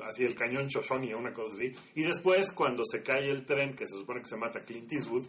[0.05, 1.73] así el cañón Shoshone o una cosa así.
[1.95, 4.93] Y después, cuando se cae el tren, que se supone que se mata a Clint
[4.93, 5.25] Eastwood,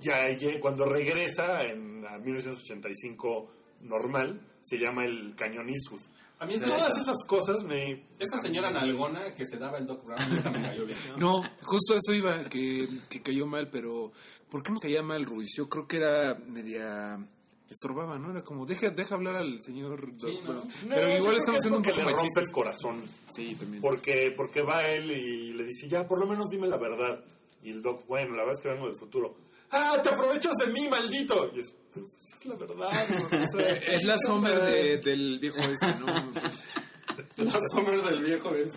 [0.00, 3.50] ya cuando regresa en a 1985
[3.82, 6.00] normal, se llama el cañón Eastwood.
[6.40, 8.06] A mí esa, Todas esas cosas me...
[8.18, 10.20] esa señora nalgona que se daba el Doc Brown,
[10.52, 10.98] me cayó bien.
[11.18, 14.12] No, justo eso iba, que, que cayó mal, pero
[14.48, 15.48] ¿por qué me caía mal Ruiz?
[15.56, 17.18] Yo creo que era media
[17.68, 18.30] estorbaba, ¿no?
[18.30, 20.10] Era como, deja, deja hablar al señor.
[20.18, 20.46] Sí, ¿no?
[20.46, 22.44] bueno, No, pero igual estamos que es un poco le rompe machistas.
[22.46, 23.02] el corazón.
[23.28, 23.82] Sí, también.
[23.82, 27.22] Porque, porque va él y le dice, ya, por lo menos dime la verdad.
[27.62, 29.36] Y el Doc, bueno, la verdad es que vengo del futuro.
[29.70, 31.50] ¡Ah, te aprovechas de mí, maldito!
[31.54, 32.90] Y es, pero pues es la verdad.
[33.08, 33.26] ¿no?
[33.26, 36.06] O sea, Es la ¿qué sombra de- del viejo este, ¿no?
[37.36, 38.72] La sombra del viejo es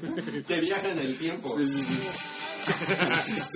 [0.47, 1.57] que viaja en el tiempo.
[1.59, 1.65] Se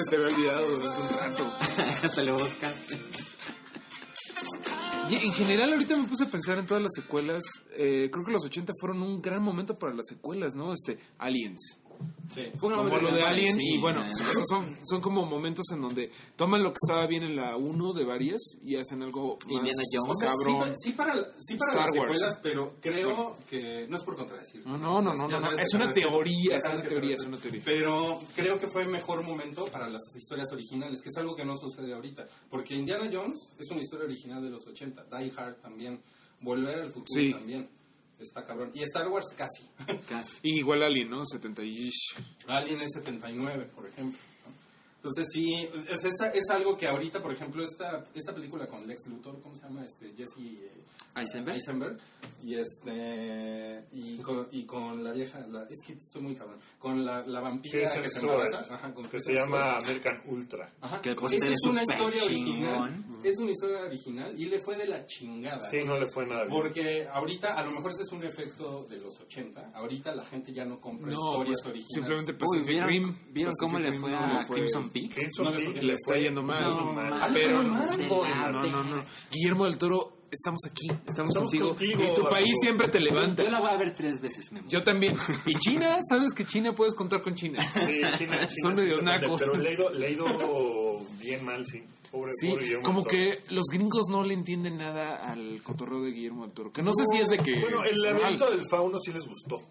[0.09, 1.53] te había olvidado desde un rato.
[2.03, 2.97] Hasta lo buscaste.
[5.09, 7.43] Y en general, ahorita me puse a pensar en todas las secuelas.
[7.75, 10.73] Eh, creo que los 80 fueron un gran momento para las secuelas, ¿no?
[10.73, 11.77] Este, Aliens.
[12.33, 12.51] Sí.
[12.59, 13.55] Fue un Como lo de Alien.
[13.55, 17.23] sí, y bueno, esos son, son como momentos en donde toman lo que estaba bien
[17.23, 20.11] en la 1 de varias y hacen algo más Indiana Jones.
[20.11, 20.73] O sea, sí, cabrón.
[20.75, 22.11] sí para, sí para Star las Wars.
[22.13, 24.65] secuelas, pero creo que no es por contradecir.
[24.65, 27.61] No, no, no, no, no, no, es una teoría, es una teoría, es una teoría.
[27.63, 31.55] Pero creo que fue mejor momento para las historias originales, que es algo que no
[31.57, 32.27] sucede ahorita.
[32.49, 36.01] Porque Indiana Jones es una historia original de los 80, Die Hard también,
[36.41, 37.31] Volver al futuro Sí.
[37.31, 37.69] también.
[38.19, 38.71] Está cabrón.
[38.73, 39.63] Y Star Wars casi.
[40.07, 40.37] Casi.
[40.41, 41.25] Y igual Alien, ¿no?
[41.25, 41.91] 70 y...
[42.47, 44.19] Alien es 79, por ejemplo.
[45.05, 49.05] Entonces sí, es, es, es algo que ahorita, por ejemplo, esta, esta película con Lex
[49.07, 49.85] Luthor, ¿cómo se llama?
[49.85, 50.71] Este, Jesse eh,
[51.15, 51.55] Eisenberg.
[51.55, 51.97] Eisenberg,
[52.43, 57.05] y este y con, y con la vieja, la- es que estoy muy cabrón, con
[57.05, 59.77] la, la vampira Kristen que se embaraza, ajá, con que se llama.
[59.77, 60.73] American Ultra.
[60.81, 61.01] Ajá.
[61.01, 65.05] Que Esa es una historia original, es una historia original y le fue de la
[65.05, 65.69] chingada.
[65.69, 66.51] Sí, no le fue nada bien.
[66.51, 70.51] Porque ahorita, a lo mejor ese es un efecto de los 80, ahorita la gente
[70.53, 71.93] ya no compra No, historias pues, originales.
[71.93, 73.15] simplemente Uy, Pacific ¿vieron, Rim.
[73.31, 75.17] ¿vieron Pacific cómo le fue a Crimson Peak?
[75.39, 76.61] No le Peak fue- Le está yendo mal.
[76.63, 77.09] No, mal.
[77.09, 77.31] mal.
[77.33, 79.03] Pero, no, no, no, la no, no.
[79.31, 81.67] Guillermo del Toro, estamos aquí, estamos, Estamos contigo.
[81.69, 83.43] contigo, Y tu país siempre te levanta.
[83.43, 84.67] Yo la voy a ver tres veces, Memo.
[84.69, 85.15] Yo también.
[85.45, 87.61] Y China, sabes que China puedes contar con China.
[87.61, 89.39] Sí, China, China Son ofende, nacos.
[89.39, 91.83] Pero le ha ido, le ha ido bien mal, sí.
[92.11, 96.43] Pobre, Sí, pobre como que los gringos no le entienden nada al cotorreo de Guillermo
[96.45, 96.71] del Toro.
[96.71, 97.59] Que no, sé si es de que.
[97.59, 99.61] Bueno, el laberinto del fauno sí les gustó.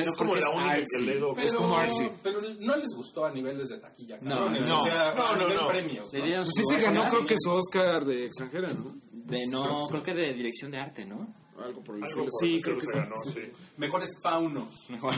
[0.00, 1.12] Pero es como la única que le.
[1.14, 2.10] Pero, Es como artsy.
[2.22, 4.18] pero no les gustó a niveles de taquilla.
[4.22, 4.80] No, no.
[4.80, 5.68] o sea, No, no, no.
[5.68, 6.12] premios.
[6.12, 6.20] ¿no?
[6.20, 8.94] Pues su sí se ganó, Oscar creo que su Oscar de extranjera, ¿no?
[9.12, 11.34] De no, creo que de dirección de arte, ¿no?
[11.58, 12.98] Algo por el Algo por Sí, el creo que se sí.
[12.98, 13.40] ganó, sí.
[13.78, 14.68] Mejores faunos.
[14.90, 15.12] Mejor.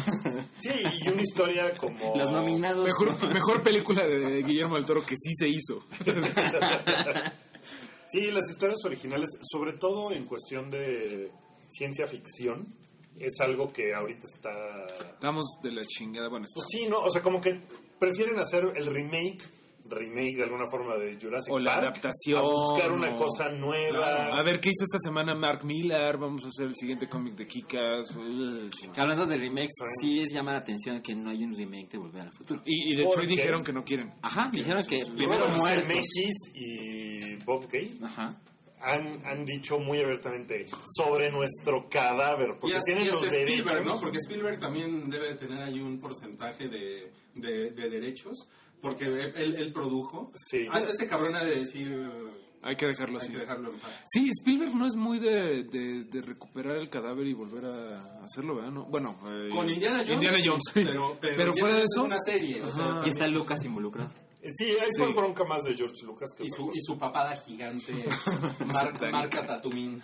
[0.61, 0.71] Sí,
[1.03, 2.17] y una historia como...
[2.17, 2.85] Los nominados.
[2.87, 5.85] Mejor, mejor película de Guillermo del Toro que sí se hizo.
[8.09, 11.31] Sí, las historias originales, sobre todo en cuestión de
[11.71, 12.67] ciencia ficción,
[13.19, 14.87] es algo que ahorita está...
[15.13, 16.29] Estamos de la chingada.
[16.29, 16.99] Bueno, Pues sí, ¿no?
[17.01, 17.61] O sea, como que
[17.99, 19.43] prefieren hacer el remake,
[19.87, 23.49] remake de alguna forma de Jurassic O la Park, adaptación, a buscar una o- cosa
[23.51, 23.99] nueva.
[23.99, 24.35] Claro.
[24.35, 26.17] A ver qué hizo esta semana Mark Millar.
[26.17, 28.09] Vamos a hacer el siguiente cómic de Kikas.
[28.97, 32.23] Hablando de remakes, sí es llama la atención que no hay un remake de Volver
[32.23, 32.63] al Futuro.
[32.65, 33.33] Y, y de ¿Por Troy qué?
[33.33, 34.15] dijeron que no quieren.
[34.23, 36.07] Ajá, dijeron que Primero muertos.
[36.55, 38.41] Y Bob Gay Ajá.
[38.83, 40.67] Han, han dicho muy abiertamente
[40.97, 43.87] sobre nuestro cadáver, porque y tienen y los Spielberg, derechos.
[43.95, 44.01] ¿no?
[44.01, 48.49] Porque Spielberg también debe de tener ahí un porcentaje de, de, de derechos,
[48.81, 50.33] porque él, él produjo.
[50.49, 50.67] Sí.
[50.71, 52.11] Hasta este cabrón ha de decir,
[52.63, 53.33] Hay que dejarlo hay así.
[53.35, 53.91] que dejarlo en paz.
[54.11, 58.57] Sí, Spielberg no es muy de, de, de recuperar el cadáver y volver a hacerlo,
[58.57, 58.71] ¿verdad?
[58.71, 60.85] No, bueno, eh, Con Indiana Jones, Indiana Jones, sí.
[60.87, 64.11] pero, pero, Pero fuera de es eso, una serie, o sea, Y está Lucas involucrado.
[64.55, 65.13] Sí, ahí fue Sí.
[65.13, 66.79] bronca más de George Lucas que y su, cosa.
[66.79, 67.93] y su papada gigante,
[68.67, 70.01] marca, marca Tatooine.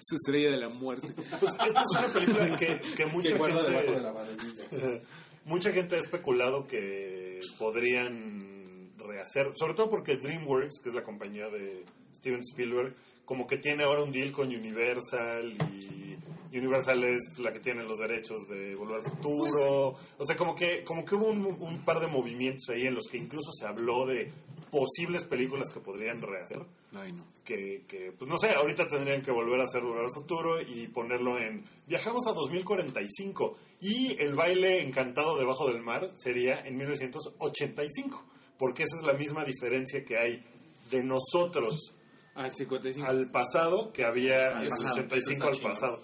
[0.00, 1.08] su estrella de la muerte.
[1.40, 4.00] Pues, esta es una película que, que mucha que de gente...
[4.00, 4.14] la.
[5.46, 11.48] Mucha gente ha especulado que podrían rehacer, sobre todo porque DreamWorks, que es la compañía
[11.48, 11.84] de
[12.16, 16.16] Steven Spielberg, como que tiene ahora un deal con Universal y
[16.58, 19.94] Universal es la que tiene los derechos de Volver al Futuro.
[20.18, 23.06] O sea, como que, como que hubo un, un par de movimientos ahí en los
[23.06, 24.30] que incluso se habló de
[24.70, 26.60] posibles películas que podrían rehacer
[26.94, 27.24] Ay, no.
[27.44, 30.88] que, que, pues no sé, ahorita tendrían que volver a hacer Volver al Futuro y
[30.88, 38.24] ponerlo en Viajamos a 2045 y el baile encantado debajo del mar sería en 1985,
[38.58, 40.42] porque esa es la misma diferencia que hay
[40.90, 41.94] de nosotros
[42.34, 43.06] Al 55.
[43.08, 46.00] al pasado que había Al en el pasado, 85 eso al pasado.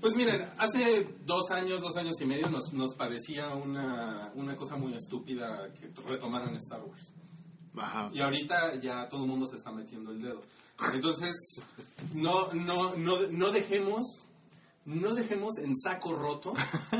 [0.00, 4.76] Pues miren, hace dos años, dos años y medio nos, nos parecía una, una cosa
[4.76, 7.12] muy estúpida que retomaran Star Wars.
[7.76, 8.10] Ajá.
[8.12, 10.40] Y ahorita ya todo el mundo se está metiendo el dedo.
[10.94, 11.34] Entonces,
[12.14, 14.06] no, no, no, no dejemos,
[14.86, 16.54] no dejemos en saco roto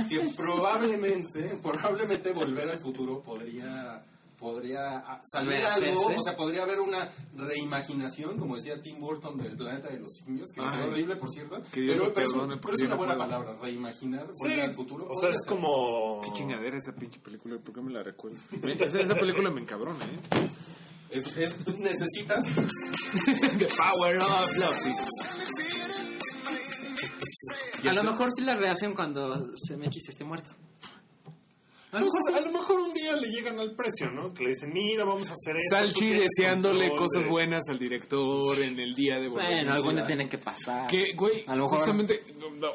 [0.08, 4.04] que probablemente, probablemente volver al futuro podría,
[4.40, 9.88] podría salir algo, o sea, podría haber una reimaginación, como decía Tim Burton del planeta
[9.88, 10.80] de los simios, que Ay.
[10.80, 13.28] es horrible, por cierto, Que pero, es, perdone, pero porque es yo una buena puedo.
[13.28, 15.06] palabra, reimaginar, volver Sí, al futuro.
[15.08, 16.20] o sea, es como...
[16.24, 17.58] Qué chingadera esa pinche película.
[17.58, 18.38] ¿Por qué me la recuerdo?
[18.80, 20.48] esa, esa película me encabrona, ¿eh?
[21.10, 22.44] Es- es- necesitas
[23.58, 24.76] De Power of Love.
[27.82, 27.88] Sí.
[27.88, 29.34] A lo mejor sí la rehacen cuando
[29.66, 30.54] CMX esté muerto.
[31.92, 34.32] A lo Pues, mejor a lo mejor un día le llegan al precio, ¿no?
[34.32, 35.76] Que le dicen, mira, vamos a hacer esto.
[35.76, 39.74] Salchi deseándole cosas de- buenas al director en el día de volver a Bueno, la
[39.74, 40.88] algún día tienen que pasar.
[40.88, 42.22] Que, güey, A lo mejor- justamente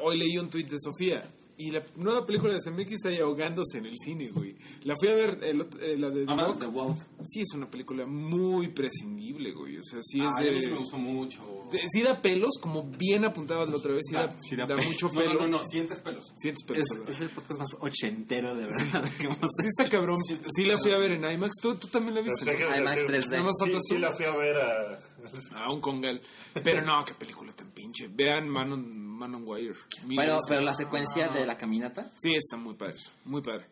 [0.02, 1.22] hoy leí un tuit de Sofía.
[1.58, 4.54] Y la nueva película de CMX está ahí ahogándose en el cine, güey.
[4.84, 6.58] La fui a ver, el otro- eh, la de The Walk.
[6.60, 6.96] The Walk.
[7.22, 9.78] Sí, es una película muy prescindible, güey.
[9.78, 10.76] O sea, sí es Ah, a mí sí me de...
[10.78, 11.42] gustó mucho.
[11.72, 14.02] de- Sí da pelos, como bien apuntabas la otra vez.
[14.06, 15.32] Sí da, Da- sí da da pe- mucho No, pelo.
[15.34, 16.30] no, no, no, sientes pelos.
[16.36, 16.84] Sientes pelos.
[17.08, 20.18] Es, el podcast más ochentero de verdad que hemos Sí está cabrón.
[20.54, 21.52] Sí la fui a ver en IMAX.
[21.62, 22.44] ¿Tú, tú también la viste?
[22.44, 22.76] sea, ¿no?
[22.76, 23.30] IMAX decir, 3D.
[23.30, 24.98] Nada más Sí, sí la fui a ver a...
[25.64, 26.20] A un congal.
[26.62, 28.08] Pero no, qué película tan pinche.
[28.08, 29.74] Vean Man on, Man on Wire.
[30.04, 32.10] Miren Bueno, pero la secuencia de la caminata.
[32.18, 32.98] Sí, está muy padre.
[33.24, 33.66] Muy padre.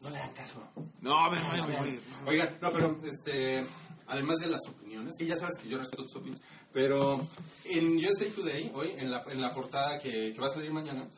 [0.00, 0.62] No le hagan caso.
[1.00, 2.00] No, ven, ven, ven.
[2.26, 3.64] Oigan, no, pero este,
[4.06, 7.26] además de las opiniones, y ya sabes que yo respeto tus opiniones, pero
[7.64, 11.08] en USA Today, hoy, en la, en la portada que, que va a salir mañana,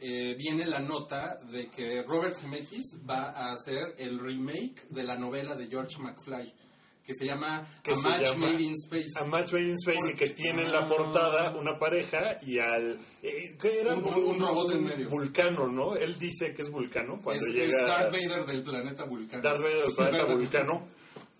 [0.00, 5.16] eh, viene la nota de que Robert Zemeckis va a hacer el remake de la
[5.16, 6.54] novela de George McFly,
[7.08, 9.18] que se llama que A se Match llama Made in Space.
[9.18, 13.00] A Match Made in Space y que tiene en la portada una pareja y al...
[13.22, 13.94] Eh, ¿qué era?
[13.94, 15.08] Un- un robot en medio.
[15.08, 15.96] Vulcano, ¿no?
[15.96, 17.64] Él dice que es Vulcano cuando es, llega...
[17.64, 19.42] es Darth Vader del planeta Vulcano.
[19.42, 20.88] Darth Vader del planeta Vulcano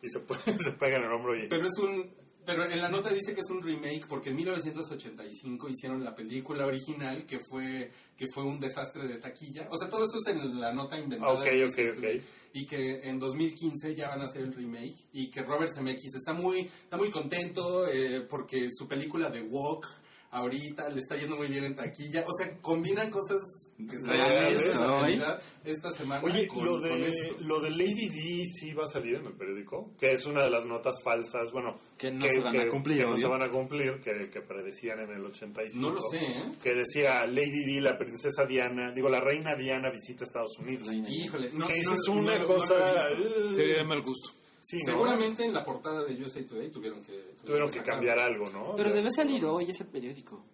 [0.00, 0.20] y se,
[0.64, 1.48] se pega en el hombro y...
[1.48, 2.10] Pero es un
[2.48, 6.64] pero en la nota dice que es un remake porque en 1985 hicieron la película
[6.64, 9.68] original que fue que fue un desastre de taquilla.
[9.70, 11.34] O sea, todo eso es en la nota inventada.
[11.34, 12.16] Ok, de ok, Disney.
[12.16, 12.24] ok.
[12.54, 16.32] Y que en 2015 ya van a hacer el remake y que Robert Zemeckis está
[16.32, 19.84] muy está muy contento eh, porque su película The Walk
[20.30, 22.24] ahorita le está yendo muy bien en taquilla.
[22.26, 23.38] O sea, combinan cosas
[23.76, 27.36] que están haciendo realidad esta semana Oye, con, lo, con de, esto.
[27.40, 30.50] lo de Lady D sí va a salir en el periódico, que es una de
[30.50, 33.50] las notas falsas, bueno, Que no se van a cumplir, que no se van a
[33.50, 35.80] cumplir, que, que predecían en el 85.
[35.80, 36.44] No lo sé, ¿eh?
[36.62, 40.86] Que decía Lady D, la princesa Diana, digo, la reina Diana visita Estados Unidos.
[40.88, 41.08] Reina.
[41.10, 43.10] Híjole, no, que esa no- es no una no cosa...
[43.12, 44.30] eh, Sería de mal gusto.
[44.68, 44.92] Sí, ¿no?
[44.92, 47.34] Seguramente en la portada de USA Today tuvieron que...
[47.44, 48.74] Tuvieron que cambiar algo, ¿no?
[48.76, 50.44] Pero debe salir hoy ese periódico.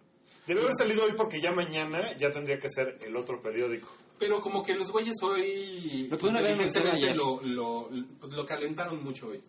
[0.47, 3.87] Debe haber salido hoy porque ya mañana ya tendría que ser el otro periódico.
[4.19, 9.41] Pero como que los güeyes hoy Lo inteligentemente lo, lo, lo calentaron mucho hoy.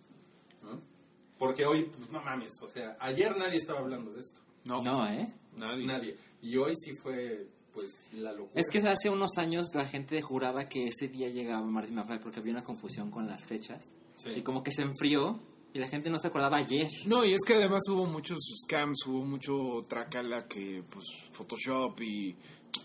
[0.63, 0.81] ¿no?
[1.39, 4.41] Porque hoy, pues, no mames, o sea, ayer nadie estaba hablando de esto.
[4.65, 5.33] No, No, ¿eh?
[5.57, 5.87] nadie.
[5.87, 6.17] Nadie.
[6.43, 8.61] Y hoy sí fue, pues, la locura.
[8.61, 12.41] Es que hace unos años la gente juraba que ese día llegaba Martin McFly porque
[12.41, 13.85] había una confusión con las fechas.
[14.27, 14.41] Sí.
[14.41, 15.41] Y como que se enfrió
[15.73, 16.89] y la gente no se acordaba ayer.
[17.05, 22.35] No, y es que además hubo muchos scams, hubo mucho tracala que, pues, Photoshop y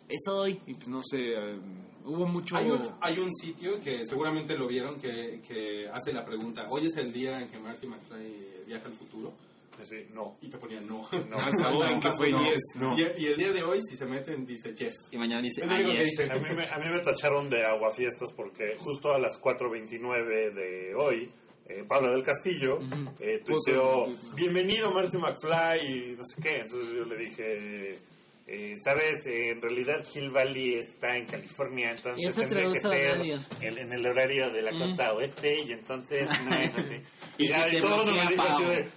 [0.09, 0.59] es hoy.
[0.67, 1.59] Y pues no sé, eh,
[2.05, 2.57] hubo mucho...
[2.57, 6.87] Hay un, hay un sitio que seguramente lo vieron que, que hace la pregunta, ¿hoy
[6.87, 9.33] es el día en que Marty McFly viaja al futuro?
[9.81, 10.35] Así, no.
[10.41, 11.07] Y te ponían no.
[11.29, 11.37] No.
[11.37, 12.43] Hasta que fue No.
[12.43, 12.59] yes.
[12.75, 12.97] No.
[12.97, 14.93] Y, y el día de hoy, si se meten, dice yes.
[15.11, 16.09] Y mañana dice Es lo único que ayer.
[16.09, 16.31] dice.
[16.31, 20.95] A mí, me, a mí me tacharon de aguafiestas porque justo a las 4.29 de
[20.95, 21.29] hoy,
[21.67, 22.79] eh, Pablo del Castillo
[23.19, 24.05] eh, tuiteó,
[24.35, 25.79] bienvenido Marty McFly
[26.11, 26.59] y no sé qué.
[26.61, 27.99] Entonces yo le dije,
[28.47, 33.21] eh, sabes, Eh, en realidad Hill Valley está en California, entonces Y tendría que ser
[33.61, 34.79] en, en el horario de la Mm.
[34.79, 36.95] costa oeste y entonces no es así.
[37.37, 38.87] Y Y, y te todo nos bloquea, dijo así de,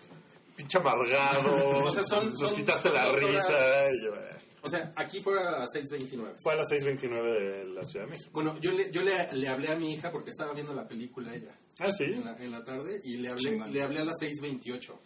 [0.56, 3.46] pinche amargado, O sea, son- nos son- quitaste son la risa.
[3.46, 3.92] horas.
[4.00, 4.30] Y yo, eh,
[4.62, 6.34] O sea, aquí fue a las 6.29.
[6.42, 8.30] fue a las 6.29 de la Ciudad de México.
[8.32, 11.34] Bueno, yo, le, yo le, le hablé a mi hija porque estaba viendo la película
[11.34, 12.04] ella Ah, sí.
[12.04, 14.98] en la, en la tarde y le hablé, le hablé a las 6.28.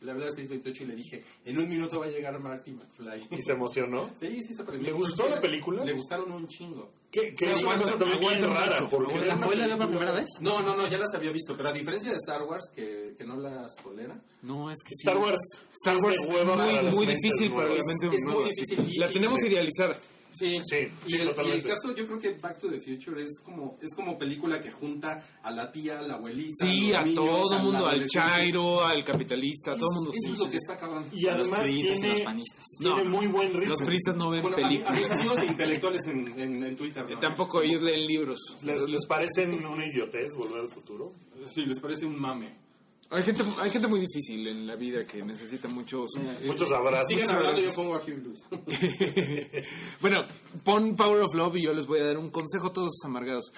[0.00, 2.72] Le hablé a las 6.28 y le dije, en un minuto va a llegar Marty
[2.72, 3.28] McFly.
[3.30, 4.10] Y se emocionó.
[4.20, 4.88] Sí, sí se prendió.
[4.88, 5.84] ¿Le gustó la película?
[5.84, 6.90] Le gustaron un chingo.
[7.10, 8.88] Que Sí, es una cosa también bien rara.
[8.90, 10.26] Porque ¿La fue la por primera vez?
[10.40, 13.24] No, no, no, ya las había visto, pero a diferencia de Star Wars, que, que
[13.24, 15.06] no las tolera, No, es que sí.
[15.08, 15.38] Star Wars,
[15.82, 18.78] Star Wars es muy, muy difícil para la mente Es muy nueva, difícil.
[18.84, 18.92] sí.
[18.96, 19.96] Y- La tenemos idealizada.
[20.38, 20.76] Sí, Sí,
[21.06, 23.78] y, sí, el, y el caso, yo creo que Back to the Future es como
[23.80, 27.24] es como película que junta a la tía, a la abuelita, Sí, los a niños,
[27.24, 30.10] todo al el mundo, al chairo, al capitalista, a todo el mundo.
[30.10, 30.62] Eso sí, es lo sí, que sí.
[30.62, 31.04] está cabrón.
[31.12, 32.64] Y además priistas y tiene, los panistas.
[32.78, 33.10] tiene No.
[33.10, 33.68] muy buen ritmo.
[33.76, 34.96] Los pristas no ven Bueno, a, mi- a películas.
[35.00, 37.18] mis amigos intelectuales en, en, en Twitter, ¿no?
[37.20, 38.38] Tampoco ellos leen libros.
[38.62, 41.12] ¿Les, les parecen una idiotez volver al futuro?
[41.54, 42.65] Sí, les parece un mame.
[43.08, 46.10] Hay gente, hay gente muy difícil en la vida que necesita muchos...
[46.44, 47.06] Muchos abrazos.
[47.08, 48.42] Sigan hablando, yo pongo a Hugh Lewis.
[50.00, 50.24] bueno,
[50.64, 53.04] pon Power of Love y yo les voy a dar un consejo a todos los
[53.04, 53.52] amargados.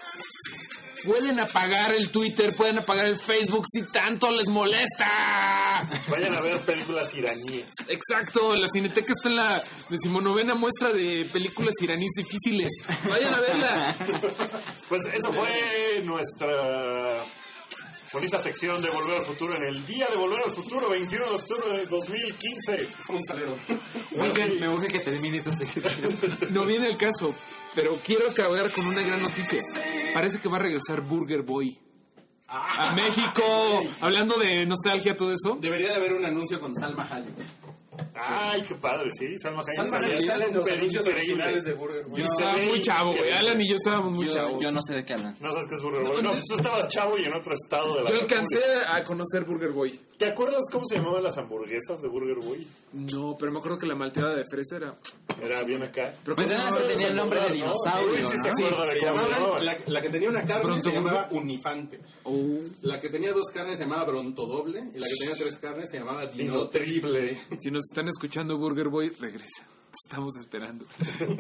[1.03, 5.09] Pueden apagar el Twitter, pueden apagar el Facebook si tanto les molesta.
[6.11, 7.69] Vayan a ver películas iraníes.
[7.89, 12.71] Exacto, la Cineteca está en la decimonovena muestra de películas iraníes difíciles.
[13.09, 13.97] Vayan a verla.
[14.89, 17.25] Pues eso fue nuestra
[18.13, 21.35] Bonita sección de Volver al Futuro en el día de Volver al Futuro, 21 de
[21.35, 22.89] octubre de 2015.
[23.11, 23.57] Un saludo.
[24.19, 25.85] Oigan, me urge que termine esta sección.
[26.51, 27.35] No viene el caso,
[27.75, 29.61] pero quiero acabar con una gran noticia.
[30.15, 31.79] Parece que va a regresar Burger Boy.
[32.49, 32.91] Ah.
[32.91, 33.43] A México,
[34.01, 35.59] hablando de nostalgia, todo eso.
[35.61, 37.35] Debería de haber un anuncio con Salma Hayek.
[38.15, 39.39] Ay, qué padre, sí.
[39.39, 41.13] Salma Hayek Salma salía, Hayek sale en un los increíble.
[41.13, 42.21] originales de Burger Boy.
[42.21, 43.33] Yo estaba muy chavo, güey.
[43.33, 44.61] Alan y yo estábamos muy chavos.
[44.61, 45.35] yo no sé de qué hablan.
[45.41, 46.23] No sabes qué es Burger Boy.
[46.23, 49.71] No, tú estabas chavo y en otro estado de la Yo alcancé a conocer Burger
[49.71, 50.01] Boy.
[50.19, 52.67] ¿Te acuerdas cómo se llamaban las hamburguesas de Burger Boy?
[52.93, 54.95] No, pero me acuerdo que la malteada de fresa era.
[55.43, 56.15] Era bien acá.
[56.25, 57.55] Pero Pues tenía el nombre de ¿no?
[57.55, 58.29] dinosaurio,
[59.63, 61.29] la, la que tenía una carne Pronto se llamaba.
[61.31, 62.01] Unifante.
[62.25, 64.81] Oh, La que tenía dos carnes se llamaba Brontodoble.
[64.95, 67.39] Y la que tenía tres carnes se llamaba Dino Dino triple.
[67.61, 69.67] si nos están escuchando Burger Boy, regresa.
[69.91, 70.85] Te estamos esperando.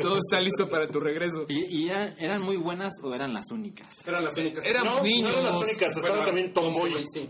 [0.00, 1.44] Todo está listo para tu regreso.
[1.48, 3.88] ¿Y, y eran, eran muy buenas o eran las únicas?
[4.06, 4.64] Eran las únicas.
[4.64, 5.30] Éramos No, niños.
[5.32, 5.88] no eran las únicas.
[5.88, 6.92] Estaba Bueno, también Tomboy.
[7.12, 7.28] sí.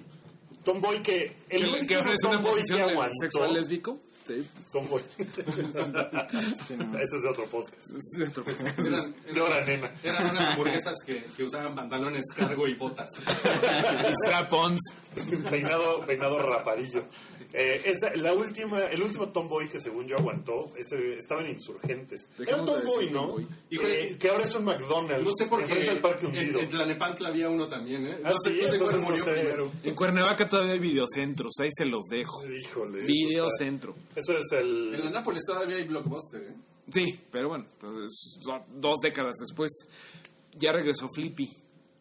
[0.65, 1.37] Tomboy que...
[1.49, 3.15] El Que, que ofrece una Tomboy que posición aguantó...
[3.21, 4.01] sexual lésbico.
[4.29, 5.01] Sí, Tomboy.
[5.19, 5.41] Eso
[7.17, 7.81] es de otro podcast.
[7.97, 8.45] es de otro-
[8.87, 9.91] Eran, De hora nena.
[10.03, 13.09] eran unas hamburguesas que, que usaban pantalones cargo y botas.
[14.25, 14.81] Strap-ons.
[15.51, 17.05] peinado, peinado rapadillo.
[17.53, 22.29] Eh, esa- la última, el último Tomboy que según yo aguantó, ese, estaba en Insurgentes.
[22.39, 23.27] Era un Tomboy, ¿no?
[23.27, 23.47] Tomboy.
[23.71, 25.25] Eh, que ahora es un McDonald's.
[25.25, 26.61] No sé por qué parque en, hundido.
[26.61, 28.19] en Tlanepantla había uno también, ¿eh?
[28.23, 29.33] Ah, No sé, sí, no sé cuál entonces no murió sé.
[29.33, 29.73] primero.
[29.85, 32.45] En Cuernavaca todavía hay videocentros, ahí se los dejo.
[32.47, 32.99] Híjole.
[32.99, 33.95] eso Videocentro.
[34.15, 34.95] Esto es el...
[34.95, 36.55] En la Nápoles todavía hay Blockbuster, ¿eh?
[36.91, 39.71] Sí, pero bueno, entonces, do- dos décadas después
[40.55, 41.49] ya regresó Flippy.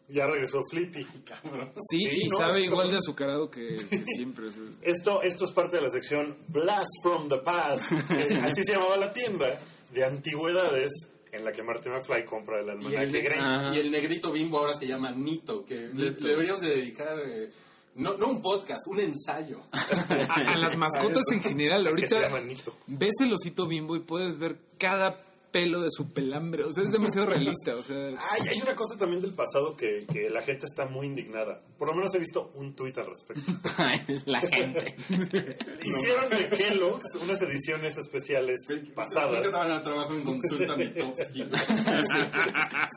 [0.08, 1.06] Ya regresó Flippy.
[1.90, 4.46] Sí, Sí, y no, sabe igual de azucarado que, que siempre.
[4.82, 7.82] Esto, esto es parte de la sección Blast from the Past.
[8.08, 9.58] que así se llamaba la tienda
[9.92, 10.90] de antigüedades
[11.30, 13.38] en la que Marty McFly compra el Y almanaque el, Grey.
[13.38, 13.74] Ajá.
[13.76, 17.50] y el negrito bimbo ahora se llama Nito, que le, le deberíamos de dedicar, eh,
[17.96, 19.60] no, no un podcast, un ensayo.
[19.72, 22.74] A, a las mascotas en general, Que se llama ahorita Nito.
[22.86, 25.20] ves el osito bimbo y puedes ver cada
[25.50, 26.64] pelo de su pelambre.
[26.64, 27.74] O sea, es demasiado realista.
[27.74, 31.06] O sea, Ay, hay una cosa también del pasado que, que la gente está muy
[31.06, 31.60] indignada.
[31.78, 33.50] Por lo menos he visto un tuit al respecto.
[34.26, 34.96] la gente.
[35.84, 38.58] Hicieron de Kellogg's unas ediciones especiales
[38.94, 39.40] pasadas.
[39.40, 41.44] que estaban al trabajo en consulta Mitofsky.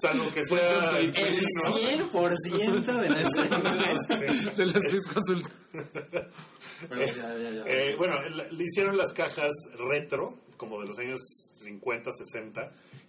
[0.02, 2.12] Salvo que sea El felino.
[2.12, 4.58] 100% de nuestras...
[4.58, 4.84] de las
[5.14, 5.52] consultas.
[6.90, 7.64] Pero ya, ya, ya.
[7.68, 11.20] Eh, bueno, le hicieron las cajas retro, como de los años
[11.64, 12.68] 50, 60,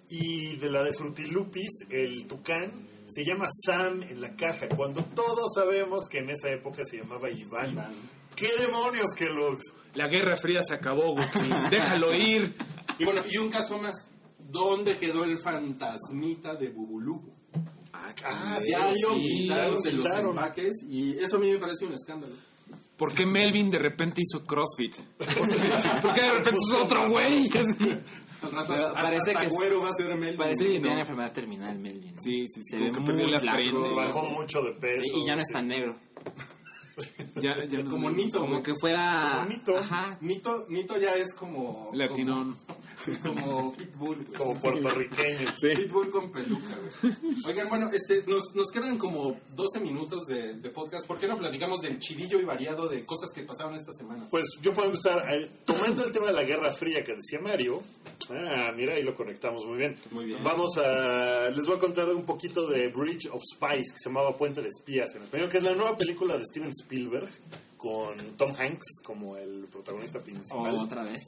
[0.09, 2.73] y de la de Frutilupis, el tucán,
[3.07, 7.29] se llama Sam en la caja, cuando todos sabemos que en esa época se llamaba
[7.31, 7.73] Iván.
[7.73, 7.93] Iván.
[8.35, 9.75] ¿Qué demonios, Kellogg's?
[9.95, 11.39] La Guerra Fría se acabó, Goku.
[11.71, 12.55] Déjalo ir.
[12.99, 13.95] Y bueno, y un caso más.
[14.39, 17.31] ¿Dónde quedó el fantasmita de Bubulubu?
[17.93, 20.31] Ah, Ya lo sí, quitaron lo de los quitaron.
[20.31, 22.33] empaques y eso a mí me parece un escándalo.
[22.97, 24.95] ¿Por qué Melvin de repente hizo CrossFit?
[24.97, 27.49] ¿Por qué de repente es otro güey?
[27.49, 30.37] Rato parece hasta que- Güero va a ser Melvin.
[30.37, 30.93] Parece Sí, que tiene no.
[30.95, 32.15] una enfermedad terminal, Melvin.
[32.21, 32.63] Sí, sí, sí.
[32.71, 33.57] Se ve muy la flaco.
[33.59, 33.95] frente.
[33.95, 35.03] Bajó mucho de peso.
[35.03, 35.97] Sí, y ya no es tan negro.
[37.41, 39.41] Ya, ya no- Como Nito, Como que fuera...
[39.45, 39.77] Bonito.
[39.79, 40.19] Ajá.
[40.21, 41.91] Nito, Nito ya es como...
[41.95, 42.57] Latinón.
[43.23, 44.17] Como, como Pitbull.
[44.25, 44.39] güey.
[44.39, 45.49] Como puertorriqueño.
[45.61, 47.15] Pitbull con peluca, güey.
[47.47, 51.07] Oigan, bueno, este, nos, nos quedan como 12 minutos de, de podcast.
[51.07, 54.27] ¿Por qué no platicamos del chidillo y variado de cosas que pasaron esta semana?
[54.31, 57.83] Pues yo puedo empezar eh, tomando el tema de la Guerra Fría que decía Mario.
[58.31, 59.97] Ah, mira, ahí lo conectamos muy bien.
[60.13, 60.39] Muy bien.
[60.45, 61.51] Vamos a.
[61.51, 64.69] Les voy a contar un poquito de Bridge of Spies, que se llamaba Puente de
[64.69, 66.82] Espías en español, que es la nueva película de Steven Spielberg
[67.77, 70.75] con Tom Hanks como el protagonista principal.
[70.79, 71.23] Otra vez.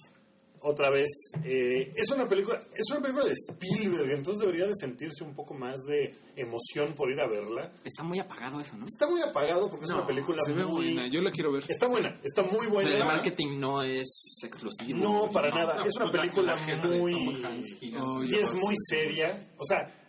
[0.66, 1.11] Otra vez,
[1.44, 5.52] eh, es una película, es una película de Spielberg, entonces debería de sentirse un poco
[5.52, 7.70] más de emoción por ir a verla.
[7.84, 8.86] Está muy apagado eso, ¿no?
[8.86, 11.07] Está muy apagado porque es una película Se ve muy buena.
[11.09, 11.64] Yo la quiero ver.
[11.68, 12.88] Está buena, está muy buena.
[12.88, 14.98] Pero el marketing no es exclusivo.
[14.98, 15.74] No, para nada.
[15.74, 16.57] No, es una la- película
[16.96, 17.42] muy...
[17.44, 17.76] Hanks.
[18.00, 19.46] Oh, Y es muy seria.
[19.59, 20.03] O sea,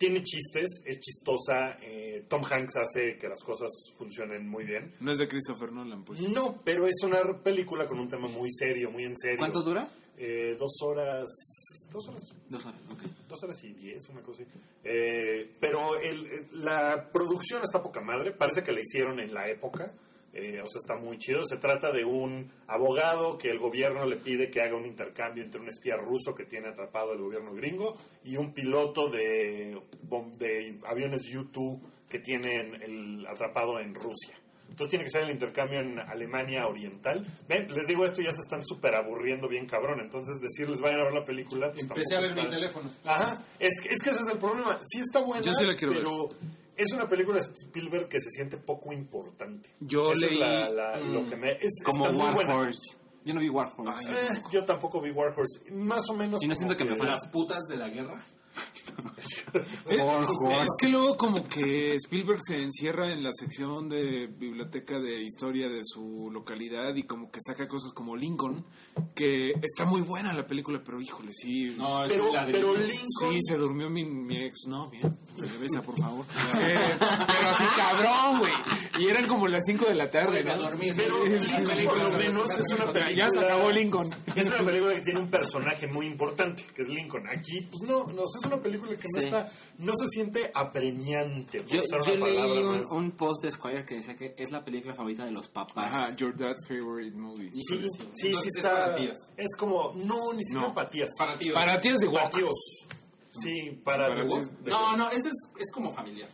[0.00, 1.76] tiene chistes, es chistosa.
[1.82, 4.94] eh, Tom Hanks hace que las cosas funcionen muy bien.
[5.00, 6.20] No es de Christopher Nolan, pues.
[6.30, 9.36] No, pero es una película con un tema muy serio, muy en serio.
[9.38, 9.86] ¿Cuánto dura?
[10.16, 11.26] Eh, dos horas...
[11.92, 13.02] Dos horas Dos horas, ok.
[13.28, 14.50] dos horas y diez, una cosa así.
[14.84, 19.48] Eh, pero el- el- la producción está poca madre, parece que la hicieron en la
[19.48, 19.92] época,
[20.32, 21.44] eh, o sea, está muy chido.
[21.44, 25.60] Se trata de un abogado que el gobierno le pide que haga un intercambio entre
[25.60, 29.76] un espía ruso que tiene atrapado el gobierno gringo y un piloto de,
[30.08, 34.34] bom- de aviones U-2 que tienen el atrapado en Rusia.
[34.68, 37.26] Entonces tiene que ser el intercambio en Alemania Oriental.
[37.48, 39.98] Ven, les digo esto, ya se están súper aburriendo bien cabrón.
[40.00, 41.72] Entonces decirles vayan a ver la película.
[41.72, 42.88] pues, Empecé a ver mi teléfono.
[43.04, 44.78] Ajá, es, que- es que ese es el problema.
[44.86, 46.28] Sí está buena, Yo sí la quiero pero
[46.82, 49.74] es una película de Spielberg que se siente poco importante.
[49.80, 52.54] Yo Esa es leí- la- la- lo que me es, Como está muy War buena.
[52.56, 52.96] Horse.
[53.24, 54.12] Yo no vi War Horse.
[54.12, 55.70] Eh, yo tampoco vi War Horse.
[55.72, 56.40] Más o menos.
[56.42, 57.12] Y no siento como que me falta.
[57.14, 58.24] Las putas de la guerra.
[59.90, 65.68] Es que luego como que Spielberg se encierra en la sección de biblioteca de historia
[65.68, 68.64] de su localidad y como que saca cosas como Lincoln,
[69.14, 71.74] que está muy buena la película, pero híjole, sí.
[71.76, 73.32] No, es Pero, la de pero Lincoln.
[73.32, 75.00] Sí, se durmió mi, mi ex novia.
[75.60, 76.24] Besa, por favor.
[76.60, 78.52] Eh, pero así cabrón, güey.
[78.98, 80.56] Y eran como las 5 de la tarde, ¿no?
[80.56, 80.94] dormir.
[80.96, 83.12] Pero Lincoln, por lo menos, es una película.
[83.12, 84.14] Ya se acabó Lincoln.
[84.34, 87.26] Es una película que tiene un personaje muy importante, que es Lincoln.
[87.28, 89.26] Aquí, pues no, no es una película que no Sí.
[89.26, 91.64] está, no se siente apremiante.
[91.68, 92.60] Yo, usar yo una leí palabra
[92.90, 95.86] un, un post de Squire que decía que es la película favorita de los papás.
[95.92, 97.50] Ajá, your dad's favorite movie.
[97.52, 98.72] Sí, sí, sí, Entonces, es está.
[98.72, 98.96] para.
[99.36, 100.74] Es como, no, ni siquiera No.
[100.74, 101.10] para tías.
[101.18, 101.54] Para tíos.
[101.54, 102.34] Para ti es de Para Walk.
[102.36, 102.54] tíos.
[103.32, 104.08] Sí, para.
[104.08, 104.50] Para de- tíos.
[104.64, 106.28] de- No, no, ese es, es como familiar.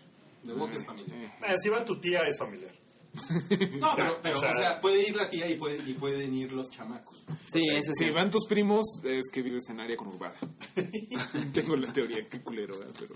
[0.44, 1.36] The Walk es familiar.
[1.46, 2.70] Eh, si va tu tía, es familiar.
[3.80, 6.34] No, pero, pero O o, sea- sea, puede ir la tía y, puede, y pueden
[6.34, 7.22] ir los chamacos.
[7.52, 8.06] Sí, ese sí.
[8.06, 10.34] Si van tus primos, es que vives en área conurbada.
[11.52, 12.86] Tengo la teoría, qué culero, ¿eh?
[12.98, 13.14] pero...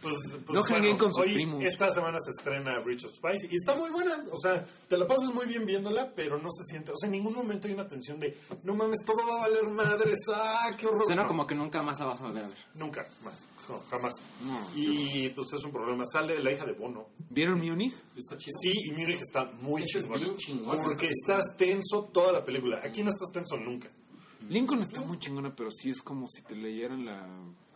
[0.00, 0.14] Pues,
[0.44, 1.62] pues, No jangueen con sus hoy, primos.
[1.64, 4.24] Esta semana se estrena Bridge of Spice y está muy buena.
[4.30, 6.92] O sea, te la pasas muy bien viéndola, pero no se siente.
[6.92, 9.64] O sea, en ningún momento hay una tensión de no mames, todo va a valer
[9.70, 10.18] madres.
[10.34, 11.04] ¡Ah, qué horror!
[11.06, 12.58] Suena No, como que nunca más la vas a volver a ver.
[12.74, 13.34] Nunca más.
[13.68, 14.12] No, jamás.
[14.74, 16.04] y pues es un problema.
[16.06, 17.06] Sale la hija de Bono.
[17.30, 17.94] ¿Vieron Munich?
[18.16, 18.56] ¿Está chido?
[18.60, 20.06] Sí, y Munich está muy Ese es
[20.36, 20.82] chingón.
[20.82, 22.80] Porque estás tenso toda la película.
[22.84, 23.88] Aquí no estás tenso nunca.
[24.48, 27.26] Lincoln está muy chingona, pero sí es como si te leyeran la,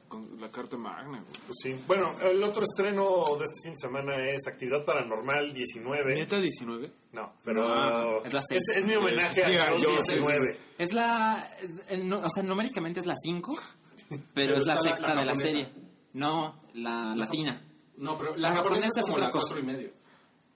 [0.07, 1.21] con- la carta magna.
[1.21, 1.41] güey.
[1.47, 1.75] Pues sí.
[1.89, 6.15] Bueno, el otro estreno de este fin de semana es Actividad Paranormal 19.
[6.15, 6.93] ¿Neta 19?
[7.15, 8.63] No, pero No, es la seis.
[8.71, 9.87] es, es mi homenaje Sí, a sé.
[10.13, 10.57] 19.
[10.79, 11.51] Es la.
[11.61, 13.59] es- eh, no, o sea, numéricamente es la 5,
[14.11, 15.51] pero, Pero es la está la- sexta la de la japonesa.
[15.51, 15.69] serie.
[16.13, 17.63] No, la latina.
[17.97, 19.91] No, pero la La japonesa japonesa es como la cuatro y medio.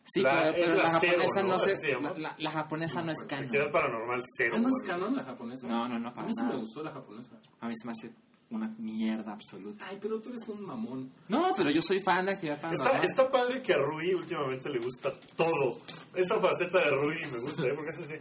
[0.07, 1.59] Sí, La- pero, pero la la, cero, japonesa ¿no?
[1.59, 1.79] se.
[1.79, 3.45] se la, la- la japonesa no es canon.
[3.47, 4.55] Actividad Paranormal 0.
[4.57, 5.67] ¿Ah, no es canon la japonesa?
[5.67, 6.55] No, no, no, A para mí sí nada.
[6.55, 7.31] me gustó la japonesa.
[7.61, 8.11] A mí se me hace
[8.51, 9.87] una mierda absoluta.
[9.89, 11.11] Ay, pero tú eres un mamón.
[11.29, 13.05] No, pero yo soy fan de actividad Está, paranormal.
[13.05, 15.79] está padre que a Rui últimamente le gusta todo.
[16.15, 17.73] Esa faceta de Rui me gusta, ¿eh?
[17.75, 18.15] Porque es así.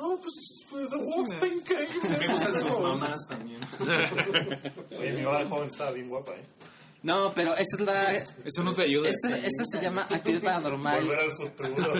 [0.00, 0.32] No, pues
[0.70, 2.26] The Wolf está increíble.
[2.32, 3.60] Gustan sus mamás también.
[4.98, 6.44] Oye, mi joven estaba bien guapa, ¿eh?
[7.02, 8.12] No, pero esta es la.
[8.44, 9.08] Eso no te ayuda.
[9.08, 11.00] Esta, esta se llama actividad paranormal.
[11.00, 11.92] Volver al futuro.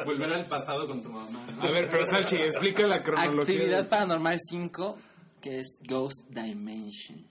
[0.06, 1.44] Volver al pasado con tu mamá.
[1.56, 1.62] ¿no?
[1.62, 3.42] A ver, pero Salchi, explica la cronología.
[3.42, 4.96] Actividad paranormal 5,
[5.40, 7.26] que es Ghost Dimension.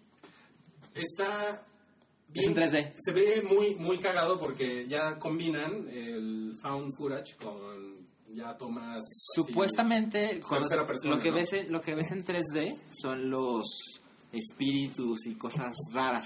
[0.93, 1.63] Está
[2.33, 2.93] Es en 3D.
[2.97, 8.97] Se ve muy, muy cagado porque ya combinan el found footage con ya tomas.
[8.97, 11.35] así- Supuestamente, cuando- tercera persona, lo, que ¿no?
[11.37, 13.65] ves en, lo que ves en 3D son los
[14.31, 16.25] espíritus y cosas raras.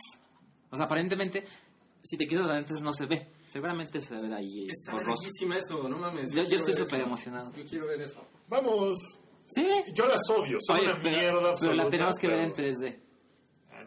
[0.69, 1.43] O sea, aparentemente,
[2.03, 3.27] si te quitas lentes no se ve.
[3.51, 5.23] Seguramente se ve ahí Está borroso.
[5.23, 6.31] verguísima eso, no mames.
[6.31, 7.51] Yo- yo quiero estoy súper emocionado.
[7.53, 8.23] Yo quiero ver eso.
[8.47, 8.97] Vamos.
[9.53, 10.57] Sí, Yo las odio.
[10.65, 11.83] Son Oye, una pero, mierda pero absoluta.
[11.83, 12.99] la tenemos que ver en pero- 3D.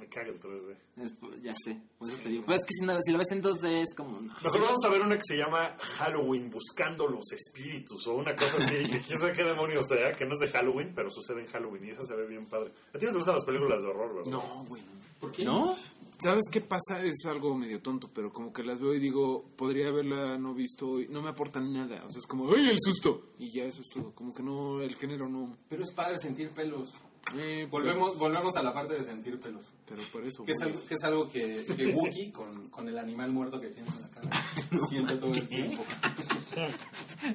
[0.04, 0.76] Me caga el 3D.
[0.98, 2.44] Es- ya sé, por eso te digo.
[2.44, 4.20] Pues es que si, no- si lo ves en 2D es como...
[4.20, 4.34] no.
[4.42, 8.58] Mejor vamos a ver una que se llama Halloween, buscando los espíritus, o una cosa
[8.58, 11.46] así, que quién sabe qué demonios sea, que no es de Halloween, pero sucede en
[11.46, 12.70] Halloween, y esa se ve bien padre.
[12.92, 14.30] ¿A ti no te gustan las películas de horror, verdad?
[14.30, 14.82] No, güey.
[15.18, 15.44] ¿Por qué?
[15.44, 15.74] ¿No?
[16.22, 17.02] ¿Sabes qué pasa?
[17.02, 21.00] Es algo medio tonto, pero como que las veo y digo, podría haberla no visto
[21.00, 21.96] y no me aportan nada.
[22.06, 23.32] O sea, es como, ¡ay, el susto!
[23.38, 24.12] Y ya eso es todo.
[24.14, 25.56] Como que no, el género no.
[25.68, 26.92] Pero es padre sentir pelos.
[27.36, 29.64] Eh, Volvemos, volvemos a la parte de sentir pelos.
[29.86, 30.44] Pero, pero por eso.
[30.44, 33.68] Que es algo que, es algo que, que Wookie, con, con el animal muerto que
[33.68, 34.46] tiene en la cara,
[34.88, 35.84] siente todo el tiempo.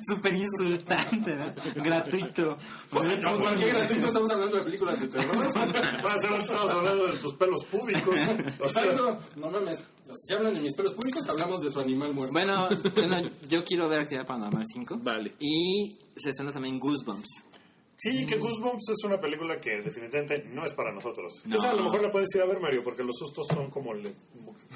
[0.08, 1.54] Súper insultante, ¿no?
[1.84, 2.58] Gratuito.
[2.90, 5.46] ¿Por qué gratuito estamos hablando de películas de terror?
[5.46, 8.16] Estamos hablando de tus pelos públicos.
[8.60, 9.18] O sea, Exacto.
[9.36, 9.80] No mames.
[10.16, 12.34] Si hablan de mis pelos públicos, hablamos de su animal muerto.
[12.34, 15.00] Bueno, bueno, yo quiero ver Actividad Paranormal 5.
[15.04, 15.34] Vale.
[15.40, 17.28] Y se estrena también Goosebumps.
[18.00, 21.34] Sí, que Goosebumps es una película que definitivamente no es para nosotros.
[21.46, 21.58] No.
[21.58, 23.94] Esa a lo mejor la puedes ir a ver, Mario, porque los sustos son como...
[23.94, 24.14] le-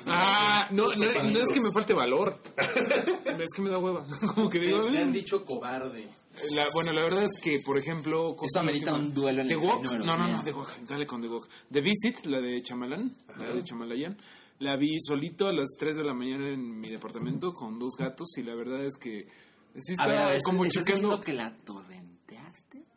[0.08, 2.38] Ah, no, no, no es que me falte valor.
[2.58, 4.06] es que me da hueva.
[4.36, 5.12] Como que digo, Le, han "Eh".
[5.12, 6.08] dicho cobarde.
[6.52, 8.36] La- bueno, la verdad es que, por ejemplo...
[8.42, 10.44] Esto amerita última- un duelo en The el Walk, no, no, no.
[10.44, 11.48] The Walk, dale con The Walk.
[11.72, 14.18] The Visit, la de Chamalán, la de Chamalayan,
[14.60, 18.30] la vi solito a las 3 de la mañana en mi departamento con dos gatos
[18.38, 19.28] y la verdad es que
[19.76, 21.22] sí A ver, estaba a ver, como ¿estás checando...
[21.22, 22.12] que la torrenteaste,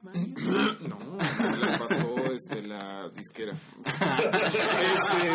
[0.06, 0.34] Mario?
[0.88, 3.52] No, me la pasó este, la disquera.
[3.84, 5.28] Este,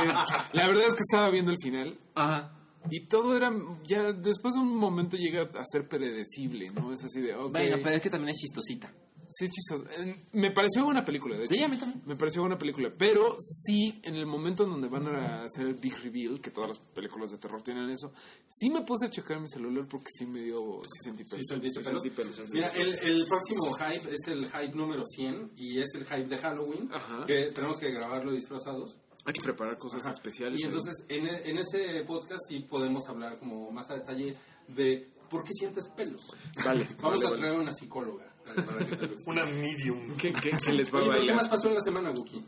[0.53, 2.51] la verdad es que estaba viendo el final Ajá.
[2.89, 3.51] y todo era,
[3.83, 6.93] ya después de un momento llega a ser predecible, ¿no?
[6.93, 7.51] Es así de, ok.
[7.51, 8.91] Bueno, pero es que también es chistosita.
[9.33, 9.85] Sí, es chistoso.
[9.97, 11.53] Eh, Me pareció buena película, de hecho.
[11.53, 12.01] Sí, a mí también.
[12.05, 12.91] Me pareció buena película.
[12.97, 16.69] Pero sí, en el momento en donde van a hacer el big reveal, que todas
[16.71, 18.11] las películas de terror tienen eso,
[18.49, 20.79] sí me puse a checar mi celular porque sí me dio.
[20.83, 22.41] Sí sentí pelos.
[22.51, 26.37] Mira, el, el próximo hype es el hype número 100 y es el hype de
[26.37, 27.23] Halloween, Ajá.
[27.25, 28.97] que tenemos que grabarlo disfrazados.
[29.25, 30.11] Hay que preparar cosas Ajá.
[30.11, 30.59] especiales.
[30.59, 34.35] Y entonces en, e- en ese podcast sí podemos hablar como más a detalle
[34.67, 36.21] de por qué sientes pelos.
[36.65, 37.41] Vale, Vamos vale, a vale.
[37.41, 38.30] traer una psicóloga.
[39.25, 40.17] Una medium.
[40.17, 41.35] ¿Qué, qué, qué les va a pero ¿qué bailar?
[41.35, 42.43] más pasó en la semana, Wookie?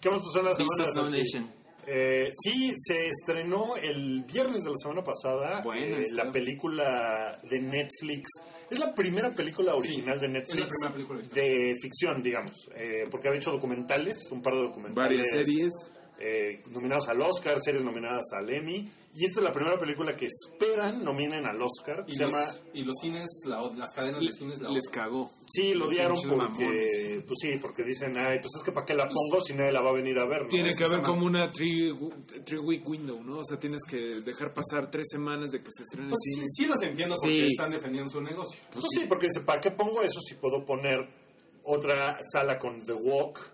[0.00, 1.10] ¿Qué más pasó en la semana?
[1.10, 1.62] Nation.
[1.84, 8.28] Eh, sí, se estrenó el viernes de la semana pasada eh, la película de Netflix.
[8.70, 11.44] Es la primera película original de es la Netflix primera película original.
[11.44, 15.18] de ficción, digamos, eh, porque había hecho documentales, un par de documentales.
[15.18, 15.72] Varias series.
[16.24, 18.88] Eh, nominados al Oscar, series nominadas al Emmy.
[19.14, 22.02] Y esta es la primera película que esperan nominen al Oscar.
[22.08, 25.30] Y Se los, llama y los cines, la las cadenas de cines la Les cagó.
[25.46, 29.06] Sí, lo odiaron porque, pues sí, porque dicen, ay, pues es que para qué la
[29.10, 30.44] pongo si nadie la va a venir a ver.
[30.44, 30.48] ¿no?
[30.48, 31.92] Tiene Es que haber como una three,
[32.46, 33.40] three week window, ¿no?
[33.40, 36.38] O sea, tienes que dejar pasar tres semanas de que se estrene Pues en sí,
[36.40, 36.46] cine.
[36.56, 37.46] sí los entiendo porque Sí.
[37.48, 38.58] están defendiendo su negocio.
[38.72, 41.06] Pues sí, porque dice, ¿para qué pongo eso si puedo poner
[41.64, 43.51] otra sala con The Walk,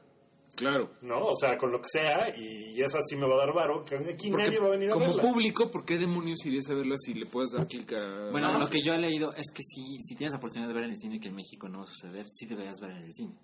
[0.58, 0.90] Claro.
[1.02, 1.20] ¿no?
[1.20, 3.94] O sea, con lo que sea, y esa sí me va a dar varo, que
[3.94, 5.22] aquí Porque nadie va a venir a como verla.
[5.22, 8.30] público, ¿por qué demonios irías a verla si le puedes dar clic a...
[8.30, 10.84] Bueno, lo que yo he leído es que si, si tienes la oportunidad de ver
[10.84, 13.12] en el cine, que en México no va a suceder, sí deberías ver en el
[13.12, 13.34] cine.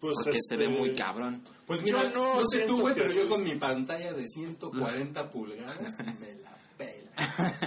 [0.00, 1.42] Pues, Porque se ve este, muy cabrón.
[1.66, 5.30] Pues mira, Yo no, no sé tú, güey, pero yo con mi pantalla de 140
[5.30, 5.78] pulgadas
[6.20, 6.53] me la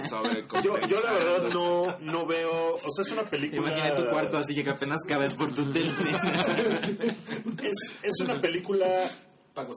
[0.08, 3.62] sobre Yo, yo la verdad no, no veo, o sea, es una película...
[3.62, 5.90] Imagina tu cuarto así que apenas cabes por tu tele.
[7.62, 8.86] Es, es una película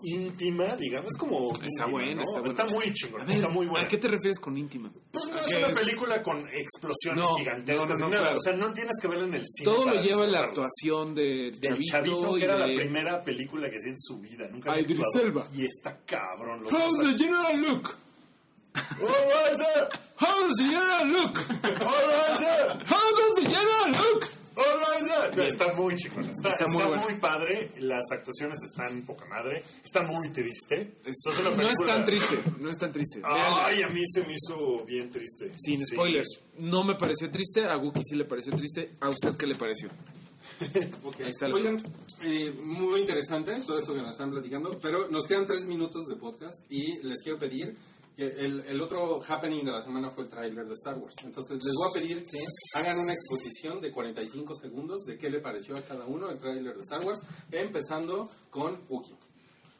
[0.04, 1.54] íntima, digamos, es como...
[1.54, 2.46] Está íntima, buena, ¿no?
[2.46, 2.76] está buena.
[2.86, 3.86] muy chingona, está muy buena.
[3.86, 4.92] ¿a qué te refieres con íntima?
[5.12, 5.80] Pues no ¿A es una es?
[5.80, 8.24] película con explosiones No, gigantescas no, no, no, ni nada.
[8.24, 8.38] claro.
[8.38, 9.64] O sea, no tienes que verla en el cine.
[9.66, 12.68] Todo lo lleva la actuación del Del chavito, que era de...
[12.68, 14.48] la primera película que hacía en su vida.
[14.52, 14.86] Nunca había.
[15.20, 15.48] Elba.
[15.56, 16.64] Y está cabrón.
[16.64, 17.96] Los How's the general look?
[18.76, 19.90] ¡Oh, right, sir!
[20.18, 21.40] How's the general look?
[21.82, 22.86] ¡Oh, right, sir!
[22.88, 23.12] How
[23.92, 24.28] look?
[24.56, 25.42] ¡Oh, right, sir!
[25.44, 26.32] Está muy chingona.
[26.32, 27.72] Está, Está está muy padre.
[27.80, 29.64] Las actuaciones están poca madre.
[29.84, 30.96] Está muy triste.
[31.06, 33.22] Es- no es tan triste, no es tan triste.
[33.24, 35.52] Ay, a mí se me hizo bien triste.
[35.64, 35.94] Sin Sí.
[35.96, 36.28] spoilers.
[36.58, 38.96] No me pareció triste, a Wookie sí le pareció triste.
[39.00, 39.90] ¿A usted qué le pareció?
[40.62, 41.82] Ahí está la- Oigan,
[42.24, 46.16] eh, muy interesante todo esto que nos están platicando, pero nos quedan tres minutos de
[46.18, 47.76] podcast y les quiero pedir
[48.22, 51.16] el, el otro happening de la semana fue el tráiler de Star Wars.
[51.24, 52.40] Entonces les voy a pedir que
[52.76, 56.76] hagan una exposición de 45 segundos de qué le pareció a cada uno el tráiler
[56.76, 59.16] de Star Wars, empezando con Wookiee.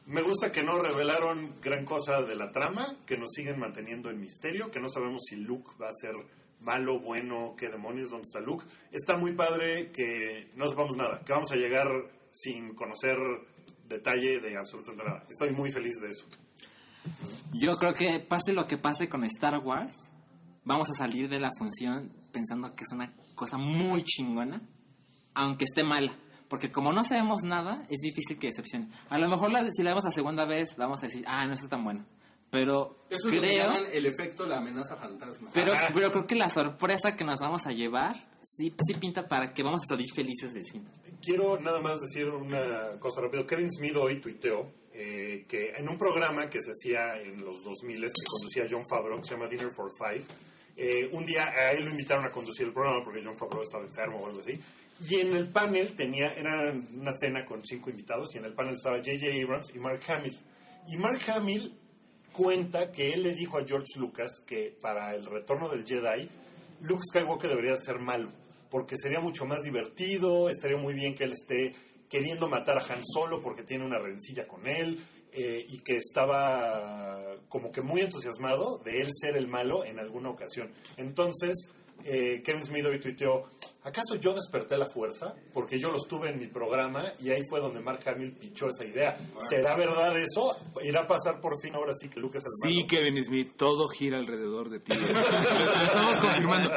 [0.06, 4.20] Me gusta que no revelaron gran cosa de la trama, que nos siguen manteniendo en
[4.20, 6.12] misterio, que no sabemos si Luke va a ser
[6.60, 8.64] malo, bueno, qué demonios, dónde está Luke.
[8.90, 11.86] Está muy padre que no sepamos nada, que vamos a llegar
[12.32, 13.16] sin conocer
[13.88, 15.26] detalle de absolutamente nada.
[15.30, 16.26] Estoy muy feliz de eso.
[17.52, 19.96] Yo creo que pase lo que pase con Star Wars,
[20.64, 24.60] vamos a salir de la función pensando que es una cosa muy chingona,
[25.34, 26.12] aunque esté mala.
[26.48, 28.88] Porque como no sabemos nada, es difícil que decepcione.
[29.08, 31.54] A lo mejor la- si la vemos la segunda vez, vamos a decir, ah, no
[31.54, 32.04] está tan buena.
[32.50, 35.48] Pero Eso es lo que creo, llaman el efecto la amenaza fantasma.
[35.54, 39.54] pero, pero creo que la sorpresa que nos vamos a llevar sí, sí pinta para
[39.54, 40.84] que vamos a salir felices del cine.
[41.22, 43.46] Quiero nada más decir una cosa rápido.
[43.46, 48.00] Kevin Smith hoy tuiteó eh, que en un programa que se hacía en los 2000
[48.02, 50.24] que conducía John Favreau, que se llama Dinner for Five,
[50.76, 53.84] eh, un día a él lo invitaron a conducir el programa porque John Favreau estaba
[53.84, 54.58] enfermo o algo así.
[55.08, 58.74] Y en el panel tenía, era una cena con cinco invitados y en el panel
[58.74, 59.26] estaba J.J.
[59.42, 60.36] Abrams y Mark Hamill.
[60.88, 61.74] Y Mark Hamill
[62.32, 66.28] cuenta que él le dijo a George Lucas que para el retorno del Jedi,
[66.82, 68.30] Luke Skywalker debería ser malo,
[68.70, 71.72] porque sería mucho más divertido, estaría muy bien que él esté
[72.12, 75.00] queriendo matar a Han Solo porque tiene una rencilla con él,
[75.32, 77.16] eh, y que estaba
[77.48, 80.70] como que muy entusiasmado de él ser el malo en alguna ocasión.
[80.98, 81.70] Entonces,
[82.04, 83.42] eh, Kevin Smith hoy tuiteó,
[83.82, 85.34] ¿acaso yo desperté la fuerza?
[85.52, 88.84] Porque yo los tuve en mi programa y ahí fue donde Mark Hamill pichó esa
[88.84, 89.16] idea.
[89.48, 90.56] ¿Será verdad eso?
[90.82, 92.74] ¿Irá a pasar por fin ahora sí que Luke es el malo?
[92.74, 94.92] Sí, Kevin Smith, todo gira alrededor de ti.
[94.94, 96.70] Lo estamos confirmando.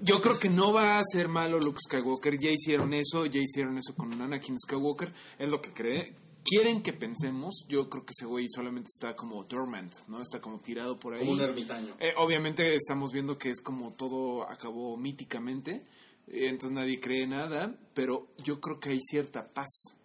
[0.00, 2.38] Yo creo que no va a ser malo Luke Skywalker.
[2.38, 5.12] Ya hicieron eso, ya hicieron eso con Anakin Skywalker.
[5.38, 6.14] Es lo que cree.
[6.44, 7.64] Quieren que pensemos.
[7.68, 10.20] Yo creo que ese güey solamente está como dormant, ¿no?
[10.20, 11.20] Está como tirado por ahí.
[11.20, 11.94] Como un ermitaño.
[11.98, 15.86] Eh, obviamente estamos viendo que es como todo acabó míticamente,
[16.26, 19.96] eh, entonces nadie cree nada, pero yo creo que hay cierta paz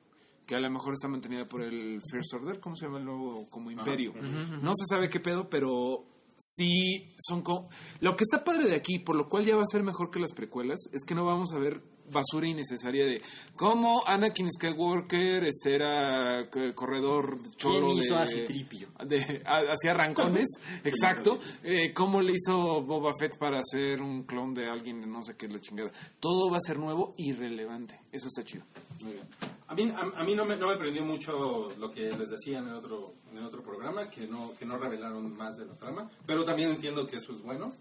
[0.46, 3.50] que a lo mejor está mantenida por el First Order, ¿cómo se llama el nuevo
[3.50, 4.14] como imperio?
[4.62, 6.06] No se sabe qué pedo, pero
[6.38, 7.70] sí son como...
[8.00, 10.20] Lo que está padre de aquí, por lo cual ya va a ser mejor que
[10.20, 11.82] las precuelas, es que no vamos a ver
[12.12, 13.22] basura innecesaria de
[13.56, 18.88] cómo Anakin Skywalker este era eh, corredor cholo ¿Quién hizo de, a Citripio?
[19.06, 20.48] de- ha- hacía rancones
[20.84, 25.24] exacto eh, cómo le hizo Boba Fett para hacer un clon de alguien de no
[25.24, 28.64] sé qué la chingada todo va a ser nuevo y relevante eso está chido
[29.02, 29.26] Muy bien.
[29.68, 32.60] A mí, a, a mí no, me, no me prendió mucho lo que les decía
[32.60, 35.74] en el otro, en el otro programa, que no, que no revelaron más de la
[35.74, 37.74] trama, pero también entiendo que eso es bueno.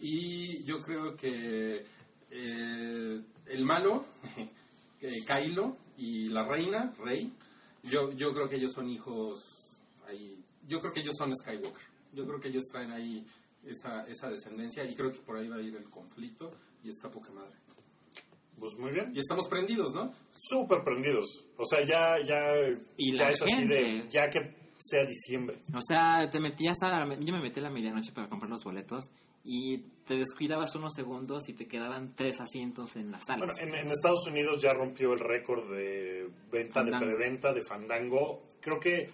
[0.00, 1.84] Y yo creo que
[2.30, 4.04] eh, el malo,
[5.00, 7.32] eh, Kylo, y la reina, Rey,
[7.82, 9.38] yo, yo creo que ellos son hijos
[10.08, 11.88] ahí, yo creo que ellos son Skywalker.
[12.12, 13.26] Yo creo que ellos traen ahí
[13.64, 16.50] esa, esa descendencia y creo que por ahí va a ir el conflicto
[16.82, 17.54] y está poca madre.
[18.58, 19.12] Pues muy bien.
[19.14, 20.12] Y estamos prendidos, ¿no?
[20.40, 21.44] Súper prendidos.
[21.56, 22.54] O sea, ya, ya,
[22.96, 23.74] Y ya la es así gente.
[23.74, 25.58] de, ya que sea diciembre.
[25.74, 28.64] O sea, te metías a la, yo me metí a la medianoche para comprar los
[28.64, 29.10] boletos
[29.50, 33.54] y te descuidabas unos segundos y te quedaban tres asientos en las salas.
[33.54, 37.06] Bueno, en, en Estados Unidos ya rompió el récord de venta, Fandango.
[37.06, 38.42] de preventa, de Fandango.
[38.60, 39.08] Creo que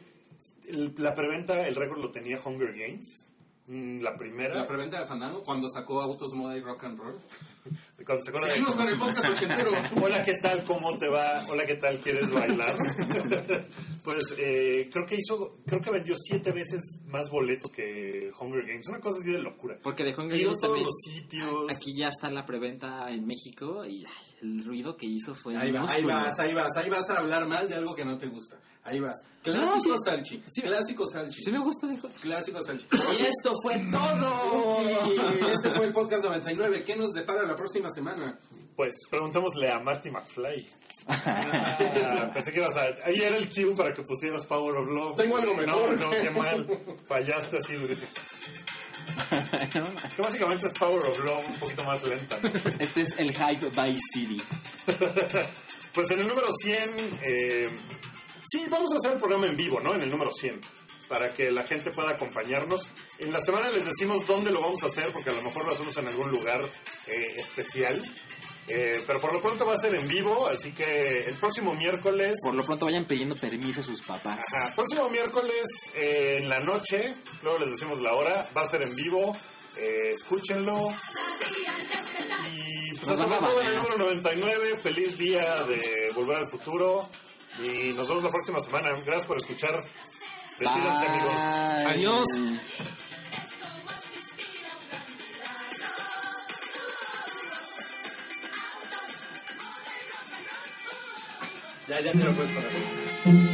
[0.66, 3.28] el- la preventa, el récord lo tenía Hunger Games.
[3.68, 4.54] Mm, La primera.
[4.56, 7.16] La preventa de Fandango cuando sacó Autos, Moda y Rock and Roll.
[8.06, 9.70] cuando se acuerda de- Seguimos con el podcast ochentero.
[10.02, 10.64] Hola, ¿qué tal?
[10.64, 11.42] ¿Cómo te va?
[11.48, 11.98] Hola, ¿qué tal?
[11.98, 12.76] ¿Quieres bailar?
[14.04, 18.86] pues eh, creo que hizo, creo que vendió siete veces más boletos que Hunger Games.
[18.88, 19.78] Una cosa así de locura.
[19.82, 21.70] Porque de Hunger Games todos también- los sitios.
[21.70, 24.04] Aquí ya está la preventa en México y
[24.42, 27.46] el ruido que hizo fue Ahí, va, ahí vas, ahí vas, ahí vas a hablar
[27.48, 28.56] mal de algo que no te gusta.
[28.82, 29.16] Ahí vas.
[29.44, 30.04] Clásico No, sí.
[30.04, 30.42] Salchi.
[30.46, 30.62] Sí.
[30.62, 31.42] Clásico Salchi.
[31.44, 32.86] Sí me gusta de Clásico Salchi.
[33.18, 34.78] Y esto fue todo.
[35.52, 36.82] Este fue el podcast 99.
[36.84, 38.38] ¿Qué nos depara la próxima semana?
[38.74, 40.66] Pues preguntémosle a Marty McFly.
[41.06, 42.86] Ah, pensé que ibas a...
[43.04, 45.16] Ahí era el cue para que pusieras Power of Love.
[45.16, 45.98] Tengo algo mejor.
[45.98, 46.66] No, no, qué mal.
[47.06, 47.74] Fallaste así.
[47.74, 48.08] durísimo.
[50.16, 52.38] Que básicamente es Power of Love un poquito más lenta.
[52.42, 52.48] ¿no?
[52.78, 54.42] Este es el Hype by City.
[55.94, 57.68] Pues en el número 100, eh,
[58.50, 59.94] sí, vamos a hacer el programa en vivo, ¿no?
[59.94, 60.60] En el número 100,
[61.08, 62.88] para que la gente pueda acompañarnos.
[63.18, 65.72] En la semana les decimos dónde lo vamos a hacer, porque a lo mejor lo
[65.72, 66.60] hacemos en algún lugar
[67.06, 68.02] eh, especial.
[68.66, 72.36] Eh, pero por lo pronto va a ser en vivo, así que el próximo miércoles...
[72.42, 74.40] Por lo pronto vayan pidiendo permiso a sus papás.
[74.52, 75.64] Ajá, próximo miércoles
[75.94, 79.36] eh, en la noche, luego les decimos la hora, va a ser en vivo,
[79.76, 80.88] eh, escúchenlo.
[82.54, 87.08] Y pues Nos hasta todo en el número 99, feliz día de Volver al Futuro
[87.58, 88.90] y nos vemos la próxima semana.
[88.90, 89.74] Gracias por escuchar.
[90.58, 91.32] Despídanse amigos.
[91.86, 92.24] Adiós.
[101.86, 103.53] Ya, ya te lo puedes parar.